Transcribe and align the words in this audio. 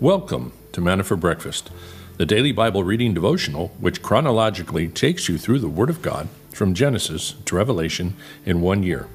Welcome 0.00 0.52
to 0.72 0.82
Manna 0.82 1.04
for 1.04 1.16
Breakfast, 1.16 1.70
the 2.18 2.26
daily 2.26 2.52
Bible 2.52 2.84
reading 2.84 3.14
devotional 3.14 3.68
which 3.80 4.02
chronologically 4.02 4.88
takes 4.88 5.26
you 5.26 5.38
through 5.38 5.60
the 5.60 5.70
Word 5.70 5.88
of 5.88 6.02
God 6.02 6.28
from 6.52 6.74
Genesis 6.74 7.34
to 7.46 7.56
Revelation 7.56 8.14
in 8.44 8.60
one 8.60 8.82
year. 8.82 9.08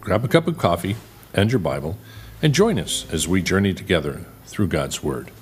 Grab 0.00 0.24
a 0.24 0.28
cup 0.28 0.46
of 0.46 0.58
coffee 0.58 0.94
and 1.34 1.50
your 1.50 1.58
Bible 1.58 1.98
and 2.40 2.54
join 2.54 2.78
us 2.78 3.04
as 3.12 3.26
we 3.26 3.42
journey 3.42 3.74
together 3.74 4.24
through 4.44 4.68
God's 4.68 5.02
Word. 5.02 5.32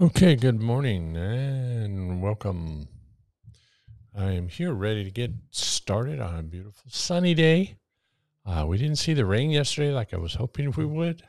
Okay, 0.00 0.34
good 0.34 0.60
morning 0.60 1.16
and 1.16 2.20
welcome. 2.20 2.88
I 4.12 4.32
am 4.32 4.48
here 4.48 4.72
ready 4.72 5.04
to 5.04 5.10
get 5.12 5.30
started 5.52 6.18
on 6.18 6.36
a 6.36 6.42
beautiful 6.42 6.90
sunny 6.90 7.34
day 7.34 7.76
uh, 8.46 8.64
we 8.66 8.78
didn't 8.78 8.96
see 8.96 9.14
the 9.14 9.24
rain 9.24 9.50
yesterday 9.50 9.92
like 9.92 10.12
I 10.12 10.18
was 10.18 10.34
hoping 10.34 10.72
we 10.72 10.84
would, 10.84 11.22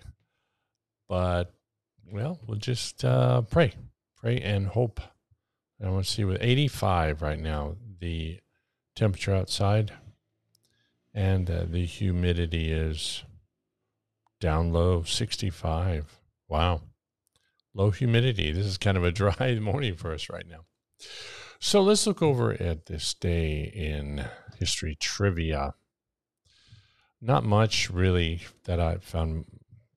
but 1.07 1.53
well, 2.11 2.39
we'll 2.45 2.57
just 2.57 3.03
uh, 3.05 3.41
pray, 3.41 3.73
pray 4.15 4.39
and 4.39 4.67
hope. 4.67 4.99
I 5.83 5.89
want 5.89 6.05
to 6.05 6.11
see 6.11 6.23
with 6.23 6.41
85 6.41 7.21
right 7.21 7.39
now, 7.39 7.75
the 7.99 8.39
temperature 8.95 9.33
outside, 9.33 9.91
and 11.13 11.49
uh, 11.49 11.65
the 11.67 11.85
humidity 11.85 12.71
is 12.71 13.23
down 14.39 14.71
low, 14.71 15.03
65. 15.03 16.19
Wow. 16.47 16.81
Low 17.73 17.91
humidity. 17.91 18.51
This 18.51 18.65
is 18.65 18.77
kind 18.77 18.97
of 18.97 19.03
a 19.03 19.11
dry 19.23 19.57
morning 19.59 19.95
for 19.95 20.13
us 20.13 20.29
right 20.29 20.47
now. 20.47 20.65
So 21.59 21.81
let's 21.81 22.05
look 22.05 22.21
over 22.21 22.53
at 22.53 22.85
this 22.85 23.13
day 23.13 23.71
in 23.73 24.25
history 24.57 24.95
trivia 24.99 25.73
not 27.25 27.43
much 27.43 27.89
really 27.89 28.41
that 28.65 28.79
I 28.79 28.97
found 28.97 29.45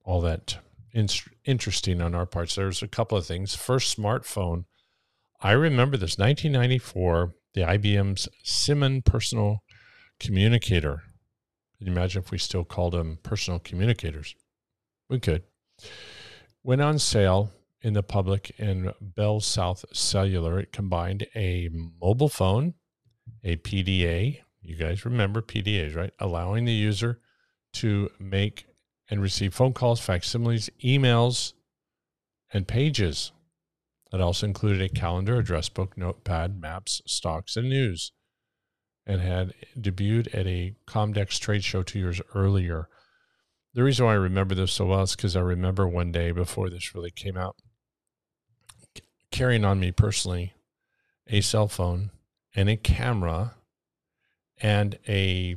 all 0.05 0.21
that 0.23 0.59
in- 0.93 1.09
interesting 1.45 2.01
on 2.01 2.15
our 2.15 2.27
parts. 2.27 2.55
There's 2.55 2.83
a 2.83 2.89
couple 2.89 3.19
of 3.19 3.27
things. 3.27 3.55
First 3.55 3.97
smartphone, 3.97 4.65
I 5.41 5.53
remember 5.53 5.97
this 5.97 6.19
1994, 6.19 7.35
the 7.55 7.61
IBM's 7.61 8.29
Simon 8.43 9.03
Personal 9.03 9.63
Communicator. 10.19 11.03
Can 11.79 11.87
you 11.87 11.93
imagine 11.93 12.23
if 12.23 12.31
we 12.31 12.39
still 12.39 12.65
called 12.65 12.95
them 12.95 13.19
personal 13.23 13.61
communicators? 13.61 14.35
We 15.09 15.21
could. 15.21 15.43
Went 16.65 16.81
on 16.81 16.99
sale 16.99 17.53
in 17.83 17.93
the 17.93 18.03
public 18.03 18.51
in 18.59 18.93
BellSouth 19.17 19.85
Cellular. 19.95 20.59
It 20.61 20.73
combined 20.73 21.27
a 21.37 21.69
mobile 21.73 22.29
phone, 22.29 22.75
a 23.45 23.57
PDA, 23.57 24.41
you 24.69 24.77
guys 24.77 25.07
remember 25.07 25.41
PDAs, 25.41 25.97
right? 25.97 26.13
Allowing 26.19 26.67
the 26.67 26.73
user 26.73 27.21
to 27.75 28.11
make 28.19 28.67
and 29.11 29.23
receive 29.23 29.55
phone 29.55 29.73
calls, 29.73 29.99
facsimiles, 29.99 30.69
emails, 30.85 31.55
and 32.53 32.69
pages. 32.69 33.33
It 34.13 34.21
also 34.21 34.47
included 34.47 34.83
a 34.83 34.89
calendar, 34.89 35.39
address 35.39 35.71
book, 35.71 35.97
notepad, 35.97 36.61
maps, 36.61 37.01
stocks, 37.07 37.57
and 37.57 37.71
news, 37.71 38.13
and 39.07 39.23
had 39.23 39.55
debuted 39.79 40.35
at 40.35 40.47
a 40.47 40.75
Comdex 40.87 41.39
trade 41.39 41.65
show 41.65 41.83
two 41.83 41.99
years 41.99 42.21
earlier. 42.35 42.89
The 43.73 43.83
reason 43.83 44.05
why 44.05 44.13
I 44.13 44.17
remember 44.17 44.55
this 44.55 44.73
so 44.73 44.87
well 44.87 45.03
is 45.03 45.17
because 45.17 45.35
I 45.35 45.41
remember 45.41 45.89
one 45.89 46.13
day 46.13 46.31
before 46.31 46.69
this 46.69 46.95
really 46.95 47.11
came 47.11 47.39
out, 47.39 47.57
carrying 49.31 49.65
on 49.65 49.81
me 49.81 49.93
personally 49.93 50.53
a 51.27 51.41
cell 51.41 51.69
phone 51.69 52.11
and 52.55 52.69
a 52.69 52.77
camera 52.77 53.55
and 54.61 54.99
a 55.09 55.57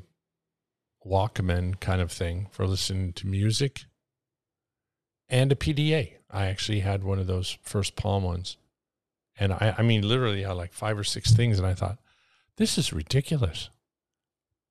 Walkman 1.06 1.80
kind 1.80 2.02
of 2.02 2.12
thing 2.12 2.48
for 2.52 2.68
listening 2.68 3.14
to 3.14 3.28
music 3.28 3.86
and 5.30 5.52
a 5.52 5.56
PDA. 5.56 6.14
I 6.30 6.46
actually 6.46 6.82
had 6.82 7.04
one 7.04 7.20
of 7.20 7.28
those 7.28 7.58
first 7.64 7.96
Palm 7.96 8.24
ones. 8.24 8.58
And 9.40 9.54
I, 9.54 9.76
I 9.78 9.82
mean, 9.82 10.08
literally 10.08 10.46
I 10.46 10.50
had 10.50 10.58
like 10.58 10.74
five 10.74 11.00
or 11.00 11.04
six 11.04 11.32
things. 11.32 11.58
And 11.58 11.68
I 11.68 11.74
thought, 11.74 11.98
this 12.58 12.78
is 12.78 12.94
ridiculous. 12.94 13.70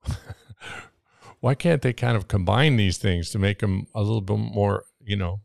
Why 1.41 1.55
can't 1.55 1.83
they 1.83 1.93
kind 1.93 2.17
of 2.17 2.29
combine 2.29 2.77
these 2.77 2.99
things 2.99 3.31
to 3.31 3.39
make 3.39 3.61
them 3.61 3.87
a 3.95 4.03
little 4.03 4.21
bit 4.21 4.39
more, 4.39 4.85
you 5.01 5.17
know, 5.17 5.41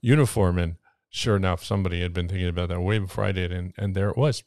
uniform? 0.00 0.58
And 0.58 0.76
sure 1.08 1.36
enough, 1.36 1.64
somebody 1.64 2.02
had 2.02 2.12
been 2.12 2.28
thinking 2.28 2.48
about 2.48 2.68
that 2.68 2.80
way 2.80 2.98
before 2.98 3.24
I 3.24 3.32
did. 3.32 3.52
And, 3.52 3.72
and 3.78 3.94
there 3.94 4.10
it 4.10 4.16
was. 4.16 4.42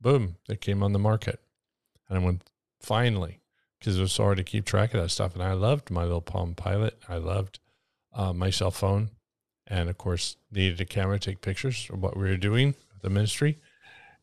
Boom, 0.00 0.36
it 0.48 0.60
came 0.60 0.82
on 0.82 0.92
the 0.92 0.98
market. 0.98 1.40
And 2.08 2.18
I 2.18 2.24
went, 2.24 2.42
finally 2.82 3.40
because 3.78 3.98
it 3.98 4.00
was 4.00 4.12
so 4.12 4.22
hard 4.22 4.36
to 4.36 4.44
keep 4.44 4.64
track 4.64 4.94
of 4.94 5.02
that 5.02 5.08
stuff. 5.08 5.34
And 5.34 5.42
I 5.42 5.54
loved 5.54 5.90
my 5.90 6.02
little 6.02 6.20
Palm 6.20 6.54
Pilot. 6.54 6.98
I 7.08 7.16
loved 7.16 7.58
uh, 8.14 8.32
my 8.32 8.50
cell 8.50 8.70
phone, 8.70 9.10
and 9.66 9.88
of 9.88 9.98
course 9.98 10.36
needed 10.52 10.80
a 10.80 10.84
camera 10.84 11.18
to 11.18 11.30
take 11.30 11.40
pictures 11.40 11.88
of 11.92 12.00
what 12.00 12.16
we 12.16 12.28
were 12.28 12.36
doing, 12.36 12.76
the 13.00 13.10
ministry, 13.10 13.58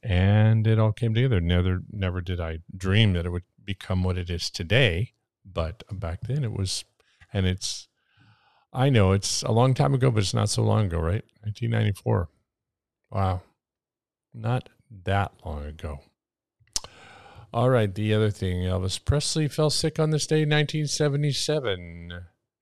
and 0.02 0.66
it 0.66 0.80
all 0.80 0.94
came 0.94 1.14
together. 1.14 1.42
Never, 1.42 1.82
never 1.92 2.22
did 2.22 2.40
I 2.40 2.60
dream 2.76 3.14
that 3.14 3.26
it 3.26 3.32
would 3.32 3.44
become 3.66 4.04
what 4.04 4.18
it 4.18 4.30
is 4.30 4.50
today, 4.50 5.12
but 5.44 5.84
back 5.92 6.22
then 6.22 6.44
it 6.44 6.54
was, 6.54 6.86
and 7.34 7.46
it's. 7.46 7.88
I 8.72 8.90
know 8.90 9.14
it's 9.14 9.42
a 9.42 9.52
long 9.52 9.74
time 9.74 9.96
ago, 9.96 10.12
but 10.12 10.20
it's 10.20 10.34
not 10.34 10.48
so 10.48 10.62
long 10.62 10.86
ago, 10.86 11.00
right? 11.00 11.24
1994. 11.42 12.30
Wow. 13.10 13.42
Not 14.32 14.70
that 15.06 15.32
long 15.44 15.66
ago. 15.66 16.02
All 17.52 17.70
right, 17.72 17.94
the 17.94 18.14
other 18.14 18.30
thing 18.30 18.62
Elvis 18.62 19.04
Presley 19.04 19.48
fell 19.48 19.72
sick 19.72 20.00
on 20.00 20.12
this 20.12 20.28
day, 20.28 20.42
1977. 20.42 22.12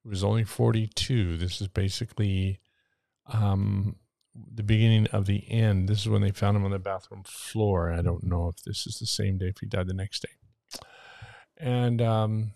He 0.03 0.09
was 0.09 0.23
only 0.23 0.45
42. 0.45 1.37
This 1.37 1.59
is 1.59 1.67
basically 1.67 2.61
um, 3.25 3.97
the 4.33 4.63
beginning 4.63 5.07
of 5.07 5.25
the 5.25 5.43
end. 5.51 5.89
This 5.89 6.01
is 6.01 6.09
when 6.09 6.21
they 6.21 6.31
found 6.31 6.55
him 6.55 6.63
on 6.63 6.71
the 6.71 6.79
bathroom 6.79 7.23
floor. 7.25 7.91
I 7.91 8.01
don't 8.01 8.23
know 8.23 8.47
if 8.47 8.63
this 8.63 8.87
is 8.87 8.99
the 8.99 9.05
same 9.05 9.37
day, 9.37 9.47
if 9.47 9.57
he 9.59 9.65
died 9.65 9.87
the 9.87 9.93
next 9.93 10.21
day. 10.21 10.79
And 11.57 12.01
um, 12.01 12.53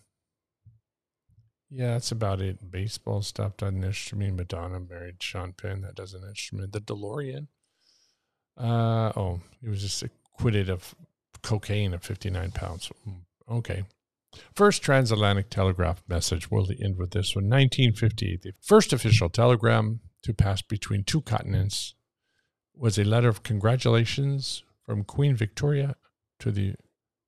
yeah, 1.68 1.92
that's 1.92 2.12
about 2.12 2.40
it. 2.40 2.70
Baseball 2.70 3.20
stopped 3.20 3.62
on 3.62 3.76
an 3.76 3.84
instrument. 3.84 4.36
Madonna 4.36 4.80
married 4.80 5.22
Sean 5.22 5.52
Penn. 5.52 5.82
That 5.82 5.96
does 5.96 6.14
an 6.14 6.24
instrument. 6.26 6.72
The 6.72 6.80
DeLorean. 6.80 7.48
Uh, 8.56 9.12
oh, 9.16 9.40
he 9.60 9.68
was 9.68 9.82
just 9.82 10.02
acquitted 10.02 10.70
of 10.70 10.94
cocaine 11.42 11.94
at 11.94 12.04
59 12.04 12.50
pounds. 12.52 12.90
Mm, 13.08 13.20
okay. 13.50 13.84
First 14.54 14.82
transatlantic 14.82 15.50
telegraph 15.50 16.02
message. 16.08 16.50
We'll 16.50 16.66
end 16.80 16.96
with 16.96 17.10
this 17.10 17.34
one. 17.34 17.44
1958. 17.44 18.42
The 18.42 18.52
first 18.60 18.92
official 18.92 19.28
telegram 19.28 20.00
to 20.22 20.32
pass 20.32 20.62
between 20.62 21.04
two 21.04 21.20
continents 21.20 21.94
was 22.74 22.98
a 22.98 23.04
letter 23.04 23.28
of 23.28 23.42
congratulations 23.42 24.64
from 24.84 25.04
Queen 25.04 25.36
Victoria 25.36 25.96
to 26.38 26.50
the 26.50 26.74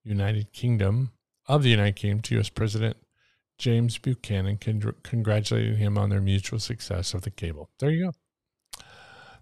United 0.03 0.53
Kingdom 0.53 1.13
of 1.47 1.63
the 1.63 1.71
United 1.71 1.97
Kingdom 1.97 2.23
to 2.23 2.35
U.S. 2.37 2.49
President 2.49 2.97
James 3.59 3.99
Buchanan, 3.99 4.59
con- 4.59 4.95
congratulating 5.03 5.77
him 5.77 5.97
on 5.97 6.11
their 6.11 6.21
mutual 6.21 6.59
success 6.59 7.15
of 7.15 7.23
the 7.23 7.31
cable. 7.31 7.71
There 7.79 7.91
you 7.91 8.07
go. 8.07 8.83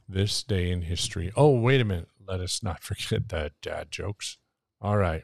This 0.08 0.42
day 0.42 0.70
in 0.70 0.82
history. 0.82 1.32
Oh, 1.36 1.58
wait 1.58 1.80
a 1.80 1.84
minute. 1.84 2.08
Let 2.26 2.40
us 2.40 2.62
not 2.62 2.82
forget 2.82 3.28
the 3.28 3.52
dad 3.62 3.90
jokes. 3.90 4.38
All 4.82 4.96
right. 4.96 5.22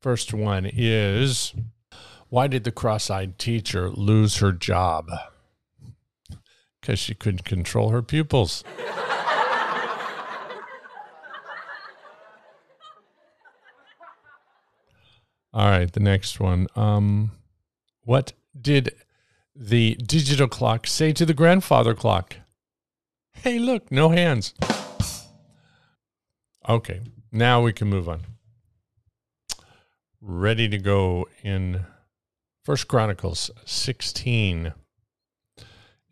First 0.00 0.32
one 0.32 0.64
is 0.64 1.52
why 2.28 2.46
did 2.46 2.62
the 2.62 2.70
cross 2.70 3.10
eyed 3.10 3.36
teacher 3.36 3.90
lose 3.90 4.36
her 4.36 4.52
job? 4.52 5.10
Because 6.80 7.00
she 7.00 7.14
couldn't 7.14 7.44
control 7.44 7.90
her 7.90 8.00
pupils. 8.00 8.62
All 15.52 15.68
right, 15.70 15.92
the 15.92 16.00
next 16.00 16.38
one. 16.38 16.68
Um, 16.76 17.32
what 18.02 18.34
did 18.60 18.94
the 19.56 19.96
digital 19.96 20.46
clock 20.46 20.86
say 20.86 21.12
to 21.12 21.26
the 21.26 21.34
grandfather 21.34 21.94
clock? 21.94 22.36
Hey, 23.32 23.58
look, 23.58 23.90
no 23.90 24.10
hands. 24.10 24.54
Okay, 26.68 27.00
now 27.32 27.60
we 27.60 27.72
can 27.72 27.88
move 27.88 28.08
on 28.08 28.20
ready 30.26 30.68
to 30.68 30.78
go 30.78 31.28
in 31.42 31.84
First 32.64 32.88
Chronicles 32.88 33.50
16. 33.66 34.72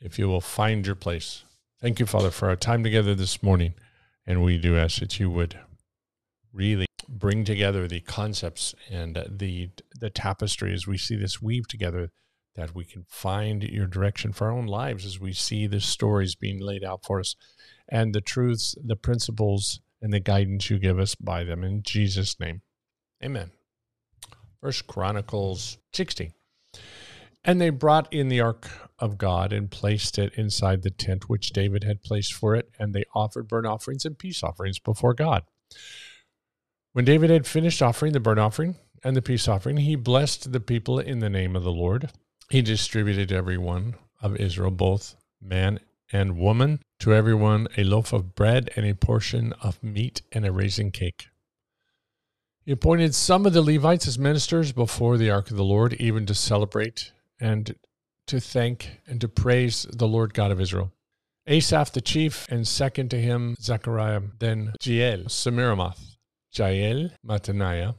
If 0.00 0.18
you 0.18 0.28
will 0.28 0.40
find 0.40 0.86
your 0.86 0.96
place. 0.96 1.44
Thank 1.80 1.98
you, 1.98 2.06
Father, 2.06 2.30
for 2.30 2.48
our 2.48 2.56
time 2.56 2.84
together 2.84 3.14
this 3.14 3.42
morning. 3.42 3.74
And 4.26 4.42
we 4.42 4.58
do 4.58 4.76
ask 4.76 5.00
that 5.00 5.18
you 5.18 5.30
would 5.30 5.58
really 6.52 6.86
bring 7.08 7.44
together 7.44 7.88
the 7.88 8.00
concepts 8.00 8.74
and 8.90 9.16
the 9.28 9.70
the 9.98 10.10
tapestry 10.10 10.72
as 10.72 10.86
we 10.86 10.96
see 10.96 11.16
this 11.16 11.42
weave 11.42 11.66
together 11.66 12.10
that 12.54 12.74
we 12.74 12.84
can 12.84 13.04
find 13.08 13.62
your 13.62 13.86
direction 13.86 14.32
for 14.32 14.46
our 14.46 14.52
own 14.52 14.66
lives 14.66 15.04
as 15.04 15.18
we 15.18 15.32
see 15.32 15.66
the 15.66 15.80
stories 15.80 16.34
being 16.34 16.60
laid 16.60 16.84
out 16.84 17.04
for 17.04 17.20
us 17.20 17.34
and 17.88 18.14
the 18.14 18.20
truths 18.20 18.76
the 18.82 18.96
principles 18.96 19.80
and 20.00 20.12
the 20.12 20.20
guidance 20.20 20.70
you 20.70 20.78
give 20.78 20.98
us 20.98 21.14
by 21.14 21.42
them 21.44 21.64
in 21.64 21.82
jesus 21.82 22.38
name 22.38 22.62
amen 23.22 23.50
First 24.62 24.86
Chronicles 24.86 25.78
16. 25.92 26.32
And 27.44 27.60
they 27.60 27.70
brought 27.70 28.12
in 28.12 28.28
the 28.28 28.40
ark 28.40 28.70
of 29.00 29.18
God 29.18 29.52
and 29.52 29.68
placed 29.68 30.20
it 30.20 30.32
inside 30.34 30.82
the 30.82 30.90
tent 30.90 31.28
which 31.28 31.52
David 31.52 31.82
had 31.82 32.04
placed 32.04 32.32
for 32.32 32.54
it, 32.54 32.70
and 32.78 32.94
they 32.94 33.04
offered 33.12 33.48
burnt 33.48 33.66
offerings 33.66 34.04
and 34.04 34.16
peace 34.16 34.44
offerings 34.44 34.78
before 34.78 35.14
God. 35.14 35.42
When 36.92 37.04
David 37.04 37.28
had 37.28 37.44
finished 37.44 37.82
offering 37.82 38.12
the 38.12 38.20
burnt 38.20 38.38
offering 38.38 38.76
and 39.02 39.16
the 39.16 39.22
peace 39.22 39.48
offering, 39.48 39.78
he 39.78 39.96
blessed 39.96 40.52
the 40.52 40.60
people 40.60 41.00
in 41.00 41.18
the 41.18 41.28
name 41.28 41.56
of 41.56 41.64
the 41.64 41.72
Lord. 41.72 42.12
He 42.48 42.62
distributed 42.62 43.32
every 43.32 43.58
one 43.58 43.96
of 44.20 44.36
Israel, 44.36 44.70
both 44.70 45.16
man 45.40 45.80
and 46.12 46.38
woman, 46.38 46.78
to 47.00 47.12
everyone 47.12 47.66
a 47.76 47.82
loaf 47.82 48.12
of 48.12 48.36
bread 48.36 48.70
and 48.76 48.86
a 48.86 48.94
portion 48.94 49.54
of 49.54 49.82
meat 49.82 50.22
and 50.30 50.46
a 50.46 50.52
raisin 50.52 50.92
cake. 50.92 51.26
He 52.64 52.70
appointed 52.70 53.14
some 53.14 53.44
of 53.44 53.52
the 53.52 53.62
Levites 53.62 54.06
as 54.06 54.18
ministers 54.18 54.70
before 54.70 55.18
the 55.18 55.30
ark 55.30 55.50
of 55.50 55.56
the 55.56 55.64
Lord, 55.64 55.94
even 55.94 56.26
to 56.26 56.34
celebrate 56.34 57.12
and 57.40 57.74
to 58.28 58.40
thank 58.40 59.00
and 59.06 59.20
to 59.20 59.28
praise 59.28 59.84
the 59.92 60.06
Lord 60.06 60.32
God 60.32 60.52
of 60.52 60.60
Israel. 60.60 60.92
Asaph 61.48 61.90
the 61.92 62.00
chief, 62.00 62.46
and 62.48 62.68
second 62.68 63.10
to 63.10 63.20
him 63.20 63.56
Zechariah, 63.60 64.22
then 64.38 64.74
Jeiel, 64.80 65.24
Shemiramoth, 65.24 66.16
Jael, 66.52 67.10
Mataniah, 67.26 67.96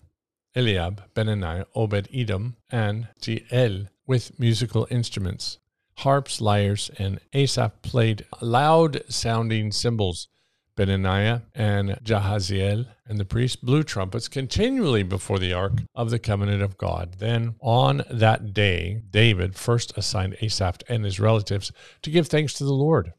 Eliab, 0.56 1.14
Benaniah, 1.14 1.66
Obed 1.76 2.08
Edom, 2.14 2.56
and 2.72 3.10
Jeiel 3.20 3.90
with 4.08 4.40
musical 4.40 4.88
instruments, 4.90 5.58
harps, 5.98 6.40
lyres, 6.40 6.90
and 6.98 7.20
Asaph 7.34 7.82
played 7.82 8.26
loud 8.42 9.02
sounding 9.10 9.74
cymbals. 9.74 10.30
Benaniah 10.76 11.44
and 11.54 11.92
Jahaziel 12.04 12.88
and 13.06 13.20
the 13.20 13.26
priests 13.26 13.56
blew 13.56 13.84
trumpets 13.84 14.28
continually 14.28 15.04
before 15.04 15.40
the 15.40 15.54
ark 15.54 15.74
of 15.94 16.10
the 16.10 16.20
covenant 16.20 16.62
of 16.62 16.78
God. 16.78 17.16
Then 17.20 17.56
on 17.60 18.04
that 18.10 18.54
day, 18.54 19.04
David 19.10 19.56
first 19.56 19.98
assigned 19.98 20.38
Asaph 20.42 20.84
and 20.90 21.06
his 21.06 21.20
relatives 21.20 21.72
to 22.02 22.10
give 22.10 22.28
thanks 22.28 22.54
to 22.56 22.64
the 22.64 22.74
Lord. 22.74 23.14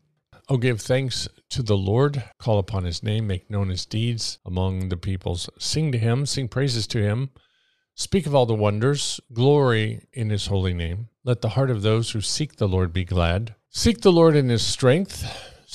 Oh, 0.48 0.58
give 0.58 0.80
thanks 0.80 1.26
to 1.50 1.62
the 1.62 1.76
Lord, 1.76 2.22
call 2.38 2.58
upon 2.58 2.84
his 2.84 3.02
name, 3.02 3.26
make 3.26 3.48
known 3.48 3.70
his 3.70 3.86
deeds 3.86 4.38
among 4.44 4.90
the 4.90 4.96
peoples. 4.96 5.48
Sing 5.58 5.90
to 5.92 5.98
him, 5.98 6.26
sing 6.26 6.48
praises 6.48 6.86
to 6.88 7.02
him, 7.02 7.30
speak 7.94 8.26
of 8.26 8.34
all 8.34 8.44
the 8.44 8.54
wonders, 8.54 9.20
glory 9.32 10.06
in 10.12 10.28
his 10.28 10.48
holy 10.48 10.74
name. 10.74 11.08
Let 11.24 11.40
the 11.40 11.50
heart 11.50 11.70
of 11.70 11.80
those 11.80 12.10
who 12.10 12.20
seek 12.20 12.56
the 12.56 12.68
Lord 12.68 12.92
be 12.92 13.04
glad. 13.04 13.54
Seek 13.70 14.02
the 14.02 14.12
Lord 14.12 14.36
in 14.36 14.50
his 14.50 14.62
strength 14.62 15.24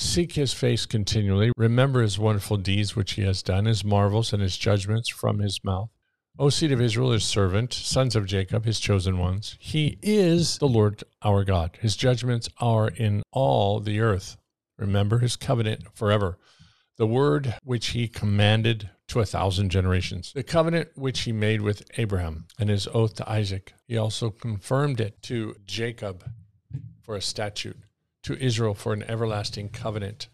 Seek 0.00 0.32
his 0.32 0.54
face 0.54 0.86
continually. 0.86 1.52
Remember 1.58 2.00
his 2.00 2.18
wonderful 2.18 2.56
deeds 2.56 2.96
which 2.96 3.12
he 3.12 3.22
has 3.22 3.42
done, 3.42 3.66
his 3.66 3.84
marvels 3.84 4.32
and 4.32 4.42
his 4.42 4.56
judgments 4.56 5.10
from 5.10 5.40
his 5.40 5.62
mouth. 5.62 5.90
O 6.38 6.48
seed 6.48 6.72
of 6.72 6.80
Israel, 6.80 7.12
his 7.12 7.22
servant, 7.22 7.74
sons 7.74 8.16
of 8.16 8.24
Jacob, 8.24 8.64
his 8.64 8.80
chosen 8.80 9.18
ones. 9.18 9.56
He 9.60 9.98
is 10.00 10.56
the 10.56 10.66
Lord 10.66 11.04
our 11.22 11.44
God. 11.44 11.76
His 11.82 11.96
judgments 11.96 12.48
are 12.56 12.88
in 12.88 13.22
all 13.30 13.78
the 13.78 14.00
earth. 14.00 14.38
Remember 14.78 15.18
his 15.18 15.36
covenant 15.36 15.82
forever. 15.94 16.38
The 16.96 17.06
word 17.06 17.54
which 17.62 17.88
he 17.88 18.08
commanded 18.08 18.88
to 19.08 19.20
a 19.20 19.26
thousand 19.26 19.68
generations. 19.68 20.32
The 20.32 20.42
covenant 20.42 20.88
which 20.94 21.20
he 21.20 21.32
made 21.32 21.60
with 21.60 21.82
Abraham 21.98 22.46
and 22.58 22.70
his 22.70 22.88
oath 22.94 23.16
to 23.16 23.30
Isaac. 23.30 23.74
He 23.86 23.98
also 23.98 24.30
confirmed 24.30 24.98
it 24.98 25.20
to 25.24 25.56
Jacob 25.66 26.24
for 27.02 27.16
a 27.16 27.22
statute 27.22 27.76
to 28.24 28.42
Israel 28.42 28.74
for 28.74 28.92
an 28.92 29.02
everlasting 29.04 29.68
covenant, 29.70 30.28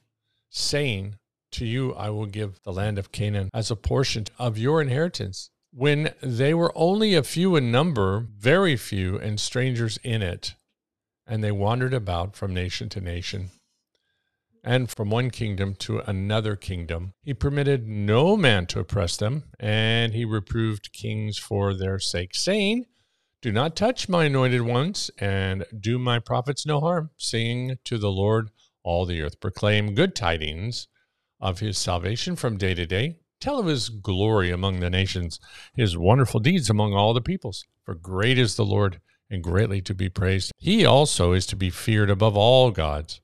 saying, 0.50 1.16
To 1.52 1.66
you 1.66 1.94
I 1.94 2.10
will 2.10 2.26
give 2.26 2.62
the 2.62 2.72
land 2.72 2.98
of 2.98 3.12
Canaan 3.12 3.50
as 3.52 3.70
a 3.70 3.76
portion 3.76 4.26
of 4.38 4.58
your 4.58 4.80
inheritance. 4.80 5.50
When 5.72 6.14
they 6.22 6.54
were 6.54 6.72
only 6.74 7.14
a 7.14 7.22
few 7.22 7.56
in 7.56 7.70
number, 7.70 8.26
very 8.38 8.76
few, 8.76 9.18
and 9.18 9.38
strangers 9.38 9.98
in 10.02 10.22
it, 10.22 10.54
and 11.26 11.42
they 11.44 11.52
wandered 11.52 11.92
about 11.92 12.36
from 12.36 12.54
nation 12.54 12.88
to 12.90 13.00
nation 13.00 13.50
and 14.66 14.90
from 14.90 15.10
one 15.10 15.30
kingdom 15.30 15.76
to 15.76 16.00
another 16.00 16.56
kingdom. 16.56 17.12
He 17.22 17.32
permitted 17.32 17.86
no 17.86 18.36
man 18.36 18.66
to 18.66 18.80
oppress 18.80 19.16
them, 19.16 19.44
and 19.60 20.12
he 20.12 20.24
reproved 20.24 20.92
kings 20.92 21.38
for 21.38 21.72
their 21.72 22.00
sake, 22.00 22.34
saying, 22.34 22.86
do 23.46 23.52
not 23.52 23.76
touch 23.76 24.08
my 24.08 24.24
anointed 24.24 24.62
ones, 24.62 25.08
and 25.18 25.64
do 25.78 26.00
my 26.00 26.18
prophets 26.18 26.66
no 26.66 26.80
harm. 26.80 27.10
Sing 27.16 27.78
to 27.84 27.96
the 27.96 28.10
Lord 28.10 28.50
all 28.82 29.06
the 29.06 29.22
earth. 29.22 29.38
Proclaim 29.38 29.94
good 29.94 30.16
tidings 30.16 30.88
of 31.38 31.60
his 31.60 31.78
salvation 31.78 32.34
from 32.34 32.56
day 32.56 32.74
to 32.74 32.86
day. 32.86 33.20
Tell 33.38 33.60
of 33.60 33.66
his 33.66 33.88
glory 33.88 34.50
among 34.50 34.80
the 34.80 34.90
nations, 34.90 35.38
his 35.76 35.96
wonderful 35.96 36.40
deeds 36.40 36.68
among 36.68 36.94
all 36.94 37.14
the 37.14 37.20
peoples. 37.20 37.64
For 37.84 37.94
great 37.94 38.36
is 38.36 38.56
the 38.56 38.64
Lord, 38.64 39.00
and 39.30 39.44
greatly 39.44 39.80
to 39.82 39.94
be 39.94 40.08
praised. 40.08 40.50
He 40.58 40.84
also 40.84 41.32
is 41.32 41.46
to 41.46 41.54
be 41.54 41.70
feared 41.70 42.10
above 42.10 42.36
all 42.36 42.72
gods. 42.72 43.20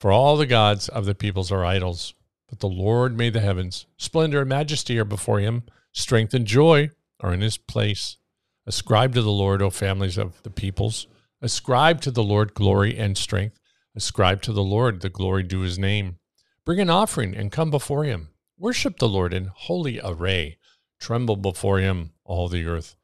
For 0.00 0.12
all 0.12 0.36
the 0.36 0.44
gods 0.44 0.90
of 0.90 1.06
the 1.06 1.14
peoples 1.14 1.50
are 1.50 1.64
idols, 1.64 2.12
but 2.46 2.60
the 2.60 2.68
Lord 2.68 3.16
made 3.16 3.32
the 3.32 3.40
heavens. 3.40 3.86
Splendor 3.96 4.40
and 4.40 4.50
majesty 4.50 4.98
are 4.98 5.06
before 5.06 5.40
him, 5.40 5.62
strength 5.92 6.34
and 6.34 6.46
joy 6.46 6.90
are 7.20 7.32
in 7.32 7.40
his 7.40 7.56
place. 7.56 8.18
Ascribe 8.68 9.14
to 9.14 9.22
the 9.22 9.32
Lord, 9.32 9.62
O 9.62 9.70
families 9.70 10.18
of 10.18 10.42
the 10.42 10.50
peoples. 10.50 11.06
Ascribe 11.40 12.02
to 12.02 12.10
the 12.10 12.22
Lord 12.22 12.52
glory 12.52 12.98
and 12.98 13.16
strength. 13.16 13.58
Ascribe 13.96 14.42
to 14.42 14.52
the 14.52 14.62
Lord 14.62 15.00
the 15.00 15.08
glory 15.08 15.42
due 15.42 15.62
his 15.62 15.78
name. 15.78 16.18
Bring 16.66 16.78
an 16.78 16.90
offering 16.90 17.34
and 17.34 17.50
come 17.50 17.70
before 17.70 18.04
him. 18.04 18.28
Worship 18.58 18.98
the 18.98 19.08
Lord 19.08 19.32
in 19.32 19.46
holy 19.46 19.98
array. 20.04 20.58
Tremble 21.00 21.36
before 21.36 21.78
him, 21.78 22.10
all 22.24 22.46
the 22.50 22.66
earth. 22.66 22.94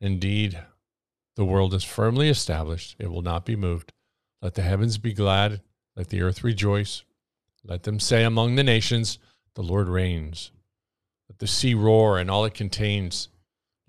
Indeed, 0.00 0.62
the 1.34 1.44
world 1.44 1.74
is 1.74 1.82
firmly 1.82 2.28
established, 2.28 2.94
it 3.00 3.10
will 3.10 3.22
not 3.22 3.44
be 3.44 3.56
moved. 3.56 3.92
Let 4.40 4.54
the 4.54 4.62
heavens 4.62 4.96
be 4.96 5.12
glad, 5.12 5.60
let 5.96 6.10
the 6.10 6.22
earth 6.22 6.44
rejoice. 6.44 7.02
Let 7.64 7.82
them 7.82 7.98
say 7.98 8.22
among 8.22 8.54
the 8.54 8.62
nations, 8.62 9.18
The 9.56 9.62
Lord 9.64 9.88
reigns. 9.88 10.52
Let 11.28 11.40
the 11.40 11.48
sea 11.48 11.74
roar 11.74 12.16
and 12.16 12.30
all 12.30 12.44
it 12.44 12.54
contains. 12.54 13.28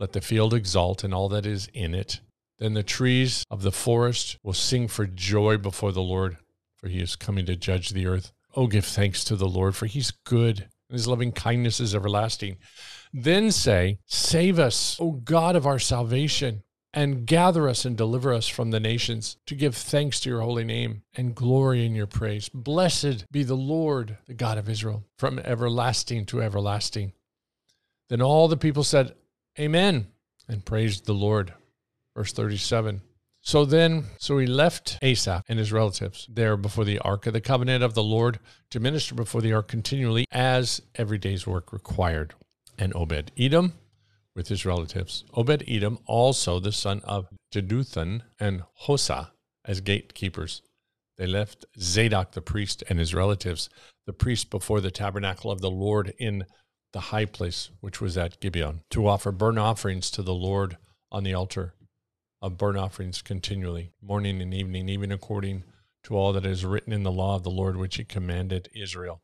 Let 0.01 0.13
the 0.13 0.21
field 0.21 0.55
exult 0.55 1.03
and 1.03 1.13
all 1.13 1.29
that 1.29 1.45
is 1.45 1.69
in 1.75 1.93
it. 1.93 2.21
Then 2.57 2.73
the 2.73 2.81
trees 2.81 3.45
of 3.51 3.61
the 3.61 3.71
forest 3.71 4.35
will 4.41 4.51
sing 4.51 4.87
for 4.87 5.05
joy 5.05 5.57
before 5.57 5.91
the 5.91 6.01
Lord, 6.01 6.37
for 6.75 6.87
he 6.87 6.99
is 7.01 7.15
coming 7.15 7.45
to 7.45 7.55
judge 7.55 7.91
the 7.91 8.07
earth. 8.07 8.31
Oh, 8.55 8.65
give 8.65 8.83
thanks 8.83 9.23
to 9.25 9.35
the 9.35 9.47
Lord, 9.47 9.75
for 9.75 9.85
he's 9.85 10.09
good, 10.09 10.61
and 10.89 10.97
his 10.97 11.07
loving 11.07 11.31
kindness 11.31 11.79
is 11.79 11.93
everlasting. 11.93 12.57
Then 13.13 13.51
say, 13.51 13.99
Save 14.07 14.57
us, 14.57 14.97
O 14.99 15.11
God 15.11 15.55
of 15.55 15.67
our 15.67 15.77
salvation, 15.77 16.63
and 16.91 17.27
gather 17.27 17.69
us 17.69 17.85
and 17.85 17.95
deliver 17.95 18.33
us 18.33 18.47
from 18.47 18.71
the 18.71 18.79
nations, 18.79 19.37
to 19.45 19.53
give 19.53 19.75
thanks 19.75 20.19
to 20.21 20.29
your 20.29 20.41
holy 20.41 20.63
name 20.63 21.03
and 21.13 21.35
glory 21.35 21.85
in 21.85 21.93
your 21.93 22.07
praise. 22.07 22.49
Blessed 22.49 23.31
be 23.31 23.43
the 23.43 23.53
Lord, 23.53 24.17
the 24.25 24.33
God 24.33 24.57
of 24.57 24.67
Israel, 24.67 25.03
from 25.19 25.37
everlasting 25.37 26.25
to 26.25 26.41
everlasting. 26.41 27.13
Then 28.09 28.23
all 28.23 28.47
the 28.47 28.57
people 28.57 28.83
said, 28.83 29.13
Amen. 29.59 30.07
And 30.47 30.65
praised 30.65 31.05
the 31.05 31.13
Lord. 31.13 31.53
Verse 32.15 32.33
37. 32.33 33.01
So 33.43 33.65
then, 33.65 34.05
so 34.19 34.37
he 34.37 34.45
left 34.45 34.99
Asaph 35.01 35.43
and 35.49 35.57
his 35.57 35.71
relatives 35.71 36.27
there 36.29 36.55
before 36.55 36.85
the 36.85 36.99
ark 36.99 37.25
of 37.25 37.33
the 37.33 37.41
covenant 37.41 37.83
of 37.83 37.95
the 37.95 38.03
Lord 38.03 38.39
to 38.69 38.79
minister 38.79 39.15
before 39.15 39.41
the 39.41 39.53
ark 39.53 39.67
continually 39.67 40.25
as 40.31 40.81
every 40.95 41.17
day's 41.17 41.47
work 41.47 41.73
required. 41.73 42.35
And 42.77 42.95
Obed 42.95 43.31
Edom 43.37 43.73
with 44.35 44.47
his 44.47 44.65
relatives. 44.65 45.25
Obed 45.33 45.63
Edom, 45.67 45.99
also 46.05 46.59
the 46.59 46.71
son 46.71 47.01
of 47.03 47.27
Jeduthun 47.53 48.21
and 48.39 48.63
Hosah, 48.83 49.31
as 49.65 49.81
gatekeepers. 49.81 50.61
They 51.17 51.27
left 51.27 51.65
Zadok 51.79 52.31
the 52.31 52.41
priest 52.41 52.83
and 52.89 52.99
his 52.99 53.13
relatives, 53.13 53.69
the 54.05 54.13
priest 54.13 54.49
before 54.49 54.81
the 54.81 54.91
tabernacle 54.91 55.51
of 55.51 55.61
the 55.61 55.69
Lord 55.69 56.13
in 56.17 56.45
the 56.93 56.99
high 56.99 57.25
place 57.25 57.69
which 57.79 58.01
was 58.01 58.17
at 58.17 58.39
Gibeon, 58.39 58.81
to 58.89 59.07
offer 59.07 59.31
burnt 59.31 59.59
offerings 59.59 60.11
to 60.11 60.21
the 60.21 60.33
Lord 60.33 60.77
on 61.11 61.23
the 61.23 61.33
altar 61.33 61.73
of 62.41 62.57
burnt 62.57 62.77
offerings 62.77 63.21
continually, 63.21 63.91
morning 64.01 64.41
and 64.41 64.53
evening, 64.53 64.89
even 64.89 65.11
according 65.11 65.63
to 66.03 66.15
all 66.15 66.33
that 66.33 66.45
is 66.45 66.65
written 66.65 66.91
in 66.91 67.03
the 67.03 67.11
law 67.11 67.35
of 67.35 67.43
the 67.43 67.51
Lord 67.51 67.77
which 67.77 67.97
he 67.97 68.03
commanded 68.03 68.69
Israel. 68.73 69.21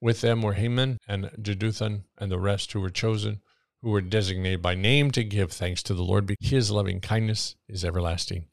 With 0.00 0.20
them 0.20 0.42
were 0.42 0.54
Heman 0.54 0.98
and 1.08 1.30
Jeduthun 1.42 2.04
and 2.16 2.30
the 2.30 2.38
rest 2.38 2.72
who 2.72 2.80
were 2.80 2.90
chosen, 2.90 3.40
who 3.82 3.90
were 3.90 4.00
designated 4.00 4.62
by 4.62 4.74
name 4.74 5.10
to 5.10 5.24
give 5.24 5.50
thanks 5.50 5.82
to 5.84 5.94
the 5.94 6.04
Lord, 6.04 6.26
because 6.26 6.50
his 6.50 6.70
loving 6.70 7.00
kindness 7.00 7.56
is 7.68 7.84
everlasting. 7.84 8.46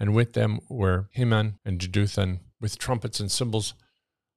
And 0.00 0.14
with 0.14 0.32
them 0.32 0.60
were 0.68 1.08
Heman 1.12 1.58
and 1.64 1.78
Jeduthun 1.78 2.40
with 2.60 2.78
trumpets 2.78 3.20
and 3.20 3.30
cymbals 3.30 3.74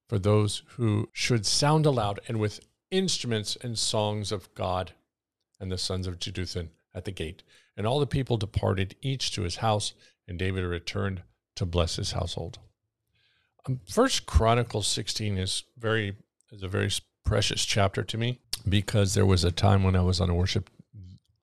for 0.08 0.20
those 0.20 0.62
who 0.76 1.10
should 1.14 1.46
sound 1.46 1.86
aloud, 1.86 2.20
and 2.28 2.40
with 2.40 2.60
instruments 2.94 3.58
and 3.62 3.78
songs 3.78 4.32
of 4.32 4.54
God 4.54 4.94
and 5.60 5.72
the 5.72 5.78
sons 5.78 6.06
of 6.08 6.20
Jeduthun 6.20 6.70
at 6.94 7.06
the 7.06 7.12
gate. 7.12 7.44
And 7.76 7.88
all 7.88 8.00
the 8.00 8.08
people 8.08 8.38
departed, 8.38 8.96
each 9.02 9.32
to 9.32 9.42
his 9.42 9.58
house, 9.58 9.94
and 10.28 10.38
David 10.38 10.64
returned 10.64 11.24
to 11.56 11.66
bless 11.66 11.96
his 11.96 12.12
household. 12.12 12.60
Um, 13.68 13.80
First 13.90 14.26
Chronicles 14.26 14.88
16 14.88 15.38
is 15.38 15.64
very 15.78 16.16
is 16.52 16.62
a 16.62 16.68
very 16.68 16.92
precious 17.26 17.66
chapter 17.66 18.04
to 18.04 18.18
me 18.18 18.40
because 18.70 19.16
there 19.16 19.26
was 19.26 19.44
a 19.44 19.52
time 19.52 19.84
when 19.84 19.96
I 19.96 20.02
was 20.02 20.22
on 20.22 20.30
a 20.30 20.36
worship 20.36 20.70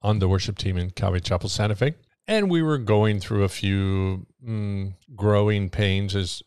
on 0.03 0.19
the 0.19 0.29
worship 0.29 0.57
team 0.57 0.77
in 0.77 0.91
Calvary 0.91 1.21
Chapel 1.21 1.49
Santa 1.49 1.75
Fe, 1.75 1.95
And 2.27 2.49
we 2.49 2.63
were 2.63 2.79
going 2.79 3.21
through 3.21 3.45
a 3.45 3.49
few 3.49 4.27
mm, 4.43 4.95
growing 5.15 5.69
pains 5.69 6.15
as 6.15 6.43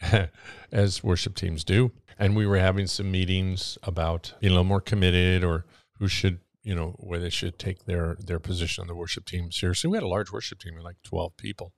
as 0.72 1.04
worship 1.04 1.34
teams 1.36 1.64
do. 1.64 1.92
And 2.18 2.34
we 2.34 2.46
were 2.46 2.58
having 2.58 2.86
some 2.88 3.10
meetings 3.10 3.78
about 3.82 4.34
being 4.40 4.50
a 4.50 4.54
little 4.54 4.64
more 4.64 4.80
committed 4.80 5.44
or 5.44 5.64
who 5.98 6.08
should, 6.08 6.40
you 6.62 6.74
know, 6.74 6.96
where 6.98 7.20
they 7.20 7.30
should 7.30 7.58
take 7.58 7.84
their 7.84 8.16
their 8.16 8.40
position 8.40 8.82
on 8.82 8.88
the 8.88 8.94
worship 8.94 9.24
team 9.24 9.52
seriously. 9.52 9.88
We 9.88 9.96
had 9.96 10.02
a 10.02 10.08
large 10.08 10.32
worship 10.32 10.58
team, 10.58 10.76
of 10.76 10.82
like 10.82 10.96
12 11.04 11.36
people. 11.36 11.72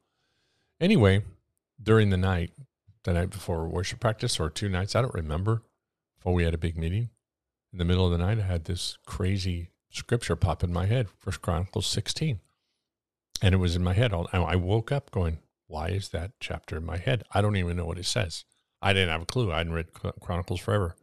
Anyway, 0.80 1.24
during 1.82 2.08
the 2.08 2.16
night, 2.16 2.52
the 3.04 3.12
night 3.12 3.30
before 3.30 3.68
worship 3.68 4.00
practice 4.00 4.40
or 4.40 4.48
two 4.48 4.68
nights, 4.68 4.94
I 4.94 5.02
don't 5.02 5.14
remember, 5.14 5.62
before 6.18 6.32
we 6.32 6.44
had 6.44 6.54
a 6.54 6.58
big 6.58 6.76
meeting, 6.76 7.10
in 7.72 7.78
the 7.78 7.84
middle 7.84 8.06
of 8.06 8.12
the 8.12 8.18
night, 8.18 8.38
I 8.38 8.42
had 8.42 8.64
this 8.64 8.96
crazy 9.06 9.70
scripture 9.90 10.36
pop 10.36 10.64
in 10.64 10.72
my 10.72 10.86
head, 10.86 11.08
First 11.18 11.42
Chronicles 11.42 11.86
16. 11.86 12.40
And 13.42 13.54
it 13.54 13.58
was 13.58 13.76
in 13.76 13.84
my 13.84 13.94
head. 13.94 14.12
I 14.32 14.56
woke 14.56 14.92
up 14.92 15.10
going, 15.10 15.38
why 15.66 15.88
is 15.88 16.08
that 16.10 16.32
chapter 16.40 16.76
in 16.76 16.84
my 16.84 16.98
head? 16.98 17.24
I 17.32 17.40
don't 17.40 17.56
even 17.56 17.76
know 17.76 17.86
what 17.86 17.98
it 17.98 18.06
says. 18.06 18.44
I 18.82 18.92
didn't 18.92 19.10
have 19.10 19.22
a 19.22 19.26
clue. 19.26 19.52
I 19.52 19.58
hadn't 19.58 19.72
read 19.72 19.92
Chronicles 20.20 20.60
forever. 20.60 20.96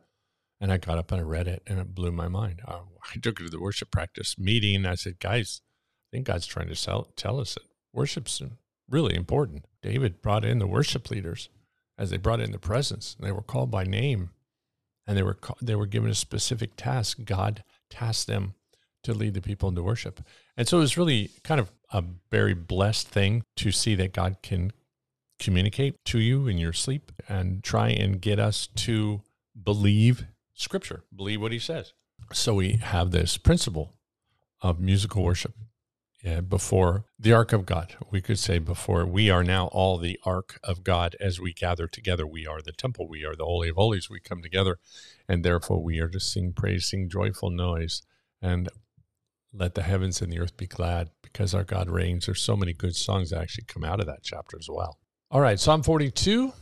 And 0.59 0.71
I 0.71 0.77
got 0.77 0.97
up 0.97 1.11
and 1.11 1.21
I 1.21 1.23
read 1.23 1.47
it 1.47 1.61
and 1.67 1.79
it 1.79 1.93
blew 1.93 2.11
my 2.11 2.27
mind. 2.27 2.61
I, 2.67 2.73
I 2.75 3.19
took 3.21 3.39
it 3.39 3.43
to 3.43 3.49
the 3.49 3.61
worship 3.61 3.91
practice 3.91 4.35
meeting. 4.39 4.85
I 4.85 4.95
said, 4.95 5.19
guys, 5.19 5.61
I 6.09 6.17
think 6.17 6.25
God's 6.25 6.47
trying 6.47 6.69
to 6.69 6.75
sell, 6.75 7.09
tell 7.15 7.39
us 7.39 7.53
that 7.53 7.63
worship's 7.93 8.41
really 8.89 9.15
important. 9.15 9.65
David 9.81 10.21
brought 10.21 10.45
in 10.45 10.59
the 10.59 10.67
worship 10.67 11.11
leaders 11.11 11.49
as 11.97 12.09
they 12.09 12.17
brought 12.17 12.39
in 12.39 12.51
the 12.51 12.59
presence. 12.59 13.15
and 13.17 13.27
They 13.27 13.31
were 13.31 13.43
called 13.43 13.69
by 13.69 13.83
name 13.83 14.31
and 15.05 15.15
they 15.15 15.23
were, 15.23 15.37
they 15.61 15.75
were 15.75 15.85
given 15.85 16.09
a 16.09 16.15
specific 16.15 16.75
task. 16.75 17.19
God 17.23 17.63
tasked 17.89 18.27
them 18.27 18.55
to 19.03 19.13
lead 19.13 19.35
the 19.35 19.41
people 19.41 19.69
into 19.69 19.83
worship. 19.83 20.21
And 20.57 20.67
so 20.67 20.77
it 20.77 20.81
was 20.81 20.97
really 20.97 21.29
kind 21.43 21.61
of 21.61 21.71
a 21.91 22.03
very 22.31 22.53
blessed 22.53 23.07
thing 23.07 23.43
to 23.57 23.71
see 23.71 23.95
that 23.95 24.13
God 24.13 24.37
can 24.41 24.73
communicate 25.39 26.03
to 26.05 26.19
you 26.19 26.47
in 26.47 26.57
your 26.57 26.73
sleep 26.73 27.11
and 27.27 27.63
try 27.63 27.89
and 27.89 28.21
get 28.21 28.39
us 28.39 28.67
to 28.67 29.21
believe 29.61 30.25
scripture, 30.53 31.03
believe 31.15 31.41
what 31.41 31.51
he 31.51 31.59
says. 31.59 31.93
So 32.33 32.55
we 32.55 32.73
have 32.73 33.11
this 33.11 33.37
principle 33.37 33.93
of 34.61 34.79
musical 34.79 35.23
worship 35.23 35.53
yeah, 36.23 36.41
before 36.41 37.05
the 37.19 37.31
ark 37.31 37.53
of 37.53 37.65
God. 37.65 37.95
We 38.09 38.21
could 38.21 38.39
say 38.39 38.57
before 38.57 39.05
we 39.05 39.29
are 39.29 39.43
now 39.43 39.67
all 39.67 39.97
the 39.97 40.19
ark 40.25 40.59
of 40.63 40.83
God 40.83 41.15
as 41.19 41.39
we 41.39 41.53
gather 41.53 41.87
together. 41.87 42.25
We 42.25 42.47
are 42.47 42.61
the 42.61 42.71
temple. 42.71 43.07
We 43.07 43.23
are 43.23 43.35
the 43.35 43.45
holy 43.45 43.69
of 43.69 43.75
holies. 43.75 44.09
We 44.09 44.19
come 44.19 44.41
together 44.41 44.79
and 45.29 45.45
therefore 45.45 45.81
we 45.81 45.99
are 45.99 46.09
to 46.09 46.19
sing 46.19 46.53
praise, 46.53 46.89
sing 46.89 47.07
joyful 47.09 47.51
noise 47.51 48.01
and 48.41 48.67
let 49.53 49.75
the 49.75 49.83
heavens 49.83 50.21
and 50.21 50.31
the 50.31 50.39
earth 50.39 50.57
be 50.57 50.67
glad 50.67 51.11
because 51.21 51.53
our 51.53 51.63
God 51.63 51.89
reigns. 51.89 52.25
There's 52.25 52.41
so 52.41 52.57
many 52.57 52.73
good 52.73 52.95
songs 52.95 53.29
that 53.29 53.41
actually 53.41 53.65
come 53.65 53.83
out 53.83 53.99
of 53.99 54.07
that 54.07 54.23
chapter 54.23 54.57
as 54.59 54.67
well. 54.69 54.97
All 55.29 55.41
right, 55.41 55.59
Psalm 55.59 55.83
42 55.83 56.53